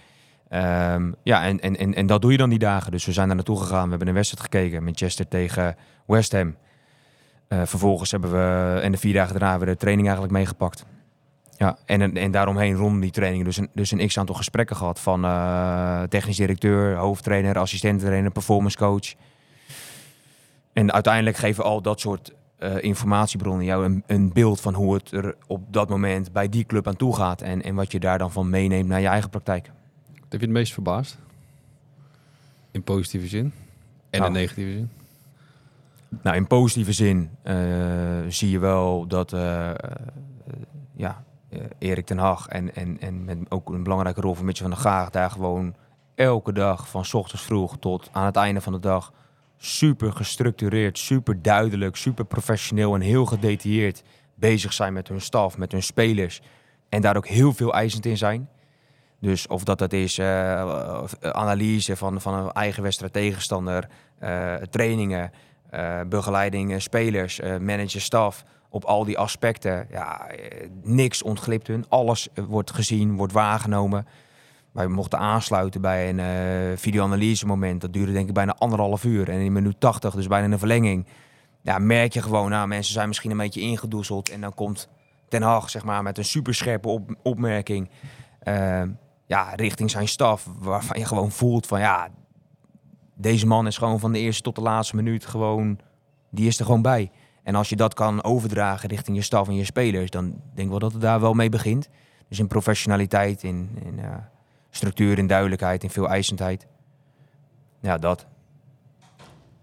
[0.50, 2.92] Ehm, ja, en, en, en, en dat doe je dan die dagen.
[2.92, 3.84] Dus we zijn daar naartoe gegaan.
[3.84, 4.84] We hebben een wedstrijd gekeken.
[4.84, 5.76] Manchester tegen
[6.06, 6.56] West Ham.
[7.48, 10.86] Eh, vervolgens hebben we, en de vier dagen daarna, hebben we de training eigenlijk meegepakt.
[11.58, 15.00] Ja, en, en, en daaromheen rond die training dus een, dus een x-aantal gesprekken gehad.
[15.00, 19.14] Van eh, technisch directeur, hoofdtrainer, assistent-trainer, performance coach.
[20.74, 25.12] En uiteindelijk geven al dat soort eh, informatiebronnen jou een, een beeld van hoe het
[25.12, 27.42] er op dat moment bij die club aan toe gaat.
[27.42, 29.72] En, en wat je daar dan van meeneemt naar je eigen praktijk.
[30.14, 31.18] Wat heb je het meest verbaasd?
[32.72, 33.54] In positieve zin?
[34.10, 34.26] En Nou.
[34.26, 34.90] in negatieve zin?
[36.24, 37.56] Nou, in positieve zin eh,
[38.28, 39.72] zie je wel dat eh,
[40.94, 41.24] ja,
[41.80, 44.86] Erik ten Hag en, en, en met ook een belangrijke rol van Mitchell van der
[44.86, 45.76] Gaag daar gewoon
[46.16, 49.14] elke dag van 's ochtends vroeg tot aan het einde van de dag
[49.58, 54.04] super gestructureerd, super duidelijk, super professioneel en heel gedetailleerd
[54.36, 56.42] bezig zijn met hun staf, met hun spelers
[56.90, 58.50] en daar ook heel veel eisend in zijn.
[59.20, 63.88] Dus of dat dat is eh, eh, analyse van, van een eigen wedstrijd tegenstander,
[64.20, 65.32] eh, trainingen,
[65.70, 68.44] eh, begeleiding, spelers, manager, staf.
[68.70, 70.28] Op al die aspecten, ja,
[70.84, 71.86] niks ontglipt hun.
[71.90, 74.08] Alles wordt gezien, wordt waargenomen.
[74.78, 77.82] Wij mochten aansluiten bij een eh videoanalyse moment.
[77.82, 79.30] Dat duurde denk ik bijna anderhalf uur.
[79.30, 81.08] En in minuut 80, dus bijna een verlenging.
[81.62, 84.30] Ja, merk je gewoon, nou, mensen zijn misschien een beetje ingedoezeld.
[84.30, 84.90] En dan komt
[85.28, 87.90] Ten Hag, zeg maar, met een superscherpe op, opmerking.
[88.40, 88.82] eh,
[89.26, 90.48] ja, richting zijn staf.
[90.60, 92.10] Waarvan je gewoon voelt van, ja,
[93.16, 95.80] deze man is gewoon van de eerste tot de laatste minuut gewoon,
[96.32, 97.12] die is er gewoon bij.
[97.44, 100.70] En als je dat kan overdragen richting je staf en je spelers, dan denk ik
[100.70, 101.90] wel dat het daar wel mee begint.
[102.30, 104.16] Dus in professionaliteit, in, in eh,
[104.78, 106.68] structuur, in duidelijkheid, in veel eisendheid.
[107.80, 108.26] Ja, dat.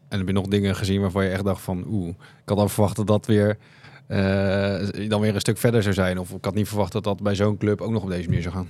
[0.09, 1.85] En heb je nog dingen gezien waarvan je echt dacht van...
[1.89, 3.59] Oeh, ik had al verwacht dat dat weer...
[4.07, 6.19] eh, dan weer een stuk verder zou zijn.
[6.19, 8.43] Of ik had niet verwacht dat dat bij zo'n club ook nog op deze manier
[8.43, 8.69] zou gaan.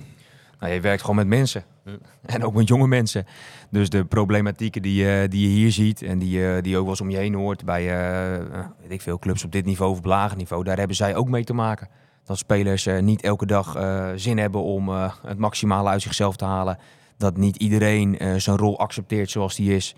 [0.59, 1.63] Nou, je werkt gewoon met mensen.
[1.85, 1.91] Ja.
[2.25, 3.25] En ook met jonge mensen.
[3.69, 6.91] Dus de problematieken die, je die je hier ziet en die, je die ook wel
[6.91, 9.91] eens om je heen hoort bij eh, eh, weet ik veel, clubs op dit niveau
[9.91, 11.89] of op lager niveau, daar hebben zij ook mee te maken.
[12.25, 16.35] Dat spelers eh, niet elke dag eh, zin hebben om eh, het maximale uit zichzelf
[16.35, 16.77] te halen.
[17.17, 19.95] Dat niet iedereen zijn rol accepteert zoals die is.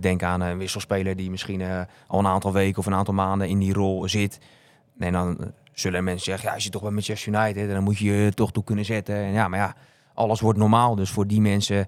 [0.00, 1.62] Denk aan een wisselspeler die misschien
[2.06, 4.38] al een aantal weken of een aantal maanden in die rol zit.
[4.98, 8.12] En dan zullen mensen zeggen, ja, je zit toch bij Manchester United dan moet je
[8.12, 9.14] je toch toe kunnen zetten.
[9.14, 9.74] En ja, maar ja,
[10.14, 10.94] alles wordt normaal.
[10.94, 11.86] Dus voor die mensen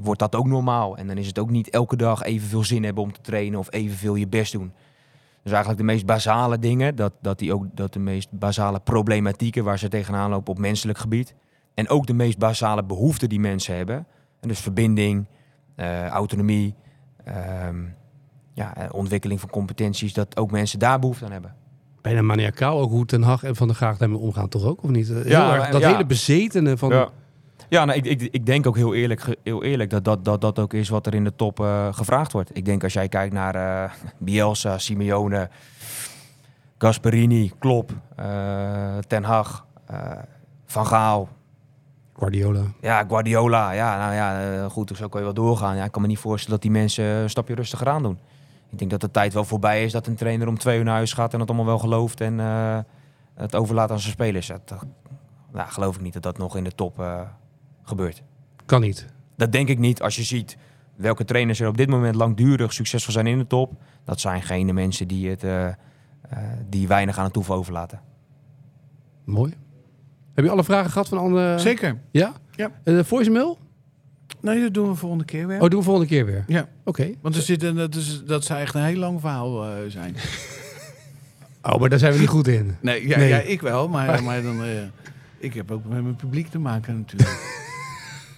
[0.00, 0.96] wordt dat ook normaal.
[0.96, 3.72] En dan is het ook niet elke dag evenveel zin hebben om te trainen of
[3.72, 4.72] evenveel je best doen.
[5.48, 9.64] Dus eigenlijk de meest basale dingen, dat, dat, die ook, dat de meest basale problematieken
[9.64, 11.34] waar ze tegenaan lopen op menselijk gebied.
[11.74, 14.06] En ook de meest basale behoeften die mensen hebben.
[14.40, 15.26] En dus verbinding,
[15.74, 16.74] eh, autonomie,
[17.24, 17.76] ehm,
[18.54, 21.54] ja, eh, ontwikkeling van competenties, dat ook mensen daar behoefte aan hebben.
[22.00, 24.82] Bijna maniacaal ook hoe Ten Hag en Van der Graag daarmee omgaan, toch ook?
[24.82, 25.08] Of niet?
[25.08, 25.90] Heel Ja, erg, dat ja.
[25.90, 26.90] hele bezetene van...
[26.90, 27.08] Ja,
[27.68, 30.58] ja nou, ik, ik, ik denk ook heel eerlijk, heel eerlijk dat, dat, dat dat
[30.58, 32.56] ook is wat er in de top eh, gevraagd wordt.
[32.56, 35.50] Ik denk als jij kijkt naar eh, Bielsa, Simeone,
[36.78, 39.66] Gasperini, Klopp, eh, Ten Hag,
[40.66, 41.28] Van Gaal,
[42.18, 42.62] Guardiola.
[42.80, 43.70] ja, Guardiola.
[43.70, 45.76] Ja, nou ja, goed, zo kan je wel doorgaan.
[45.76, 48.18] Ja, ik kan me niet voorstellen dat die mensen een stapje rustiger aan doen.
[48.70, 50.94] Ik denk dat de tijd wel voorbij is dat een trainer om twee uur naar
[50.94, 52.38] huis gaat en dat allemaal wel gelooft en
[53.34, 54.46] het overlaat aan zijn spelers.
[54.46, 54.84] Dat,
[55.52, 56.98] nou, geloof ik niet dat dat nog in de top
[57.88, 58.22] gebeurt.
[58.66, 59.06] Kan niet.
[59.36, 60.56] Dat denk ik niet als je ziet
[60.96, 63.72] welke trainers er op dit moment langdurig succesvol zijn in de top.
[64.04, 65.74] Dat zijn geen mensen die, het, eh, eh,
[66.68, 68.00] die weinig aan het toeval overlaten.
[69.24, 69.54] Mooi.
[70.34, 71.58] Heb je alle vragen gehad van andere...
[71.58, 72.00] Zeker.
[72.10, 72.32] Ja?
[72.50, 72.70] Ja.
[72.84, 73.58] Uh, voicemail?
[74.40, 75.60] Nee, dat doen we volgende keer weer.
[75.60, 76.44] Oh, doen we volgende keer weer?
[76.46, 76.68] Ja.
[76.84, 77.10] Oké.
[77.20, 80.14] Want er zit een, dat, is, dat zou echt een heel lang verhaal eh, zijn.
[81.62, 82.76] Oh, maar daar zijn we niet goed in.
[82.80, 83.28] Nee, ja, Nee.
[83.28, 84.68] ja ik wel, maar, maar dan, eh,
[85.38, 87.38] ik heb ook met mijn publiek te maken natuurlijk.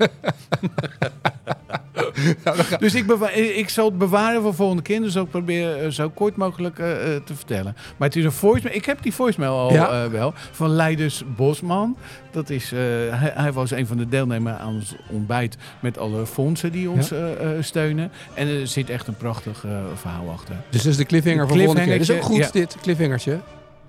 [2.78, 5.00] dus ik, bewa- ik zal het bewaren voor volgende keer.
[5.00, 7.76] Dus ook proberen eh, zo kort mogelijk eh, eh, te vertellen.
[7.96, 8.76] Maar het is een voicemail.
[8.76, 10.04] Ik heb die voicemail al Ja.
[10.04, 10.32] eh, wel.
[10.50, 11.96] Van Leiders Bosman.
[12.30, 12.78] Dat is, eh,
[13.10, 15.56] hij, hij was een van de deelnemers aan ons ontbijt.
[15.80, 18.10] Met alle fondsen die ons eh, eh, steunen.
[18.34, 20.54] En er zit echt een prachtig eh, verhaal achter.
[20.70, 21.98] Dus dat is de cliffhanger van volgende keer.
[21.98, 23.38] Dat is ook goed, dit cliffhangertje.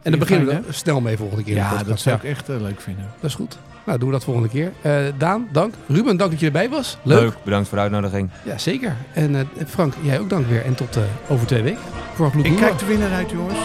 [0.01, 1.55] En dan beginnen we snel mee volgende keer.
[1.55, 3.05] Ja, dat zou ik echt eh, leuk vinden.
[3.20, 3.57] Dat is goed.
[3.86, 4.71] Nou, doen we dat volgende keer.
[4.82, 5.73] Eh, Daan, dank.
[5.88, 6.97] Ruben, dank dat je erbij was.
[7.03, 7.34] Leuk.
[7.43, 8.29] bedankt voor de uitnodiging.
[8.43, 8.95] Ja, zeker.
[9.13, 10.65] En eh, Frank, jij ook dank weer.
[10.65, 11.82] En tot eh, over twee weken.
[12.13, 13.59] Voor een gloed Ik kijk de winnaar uit, jongens.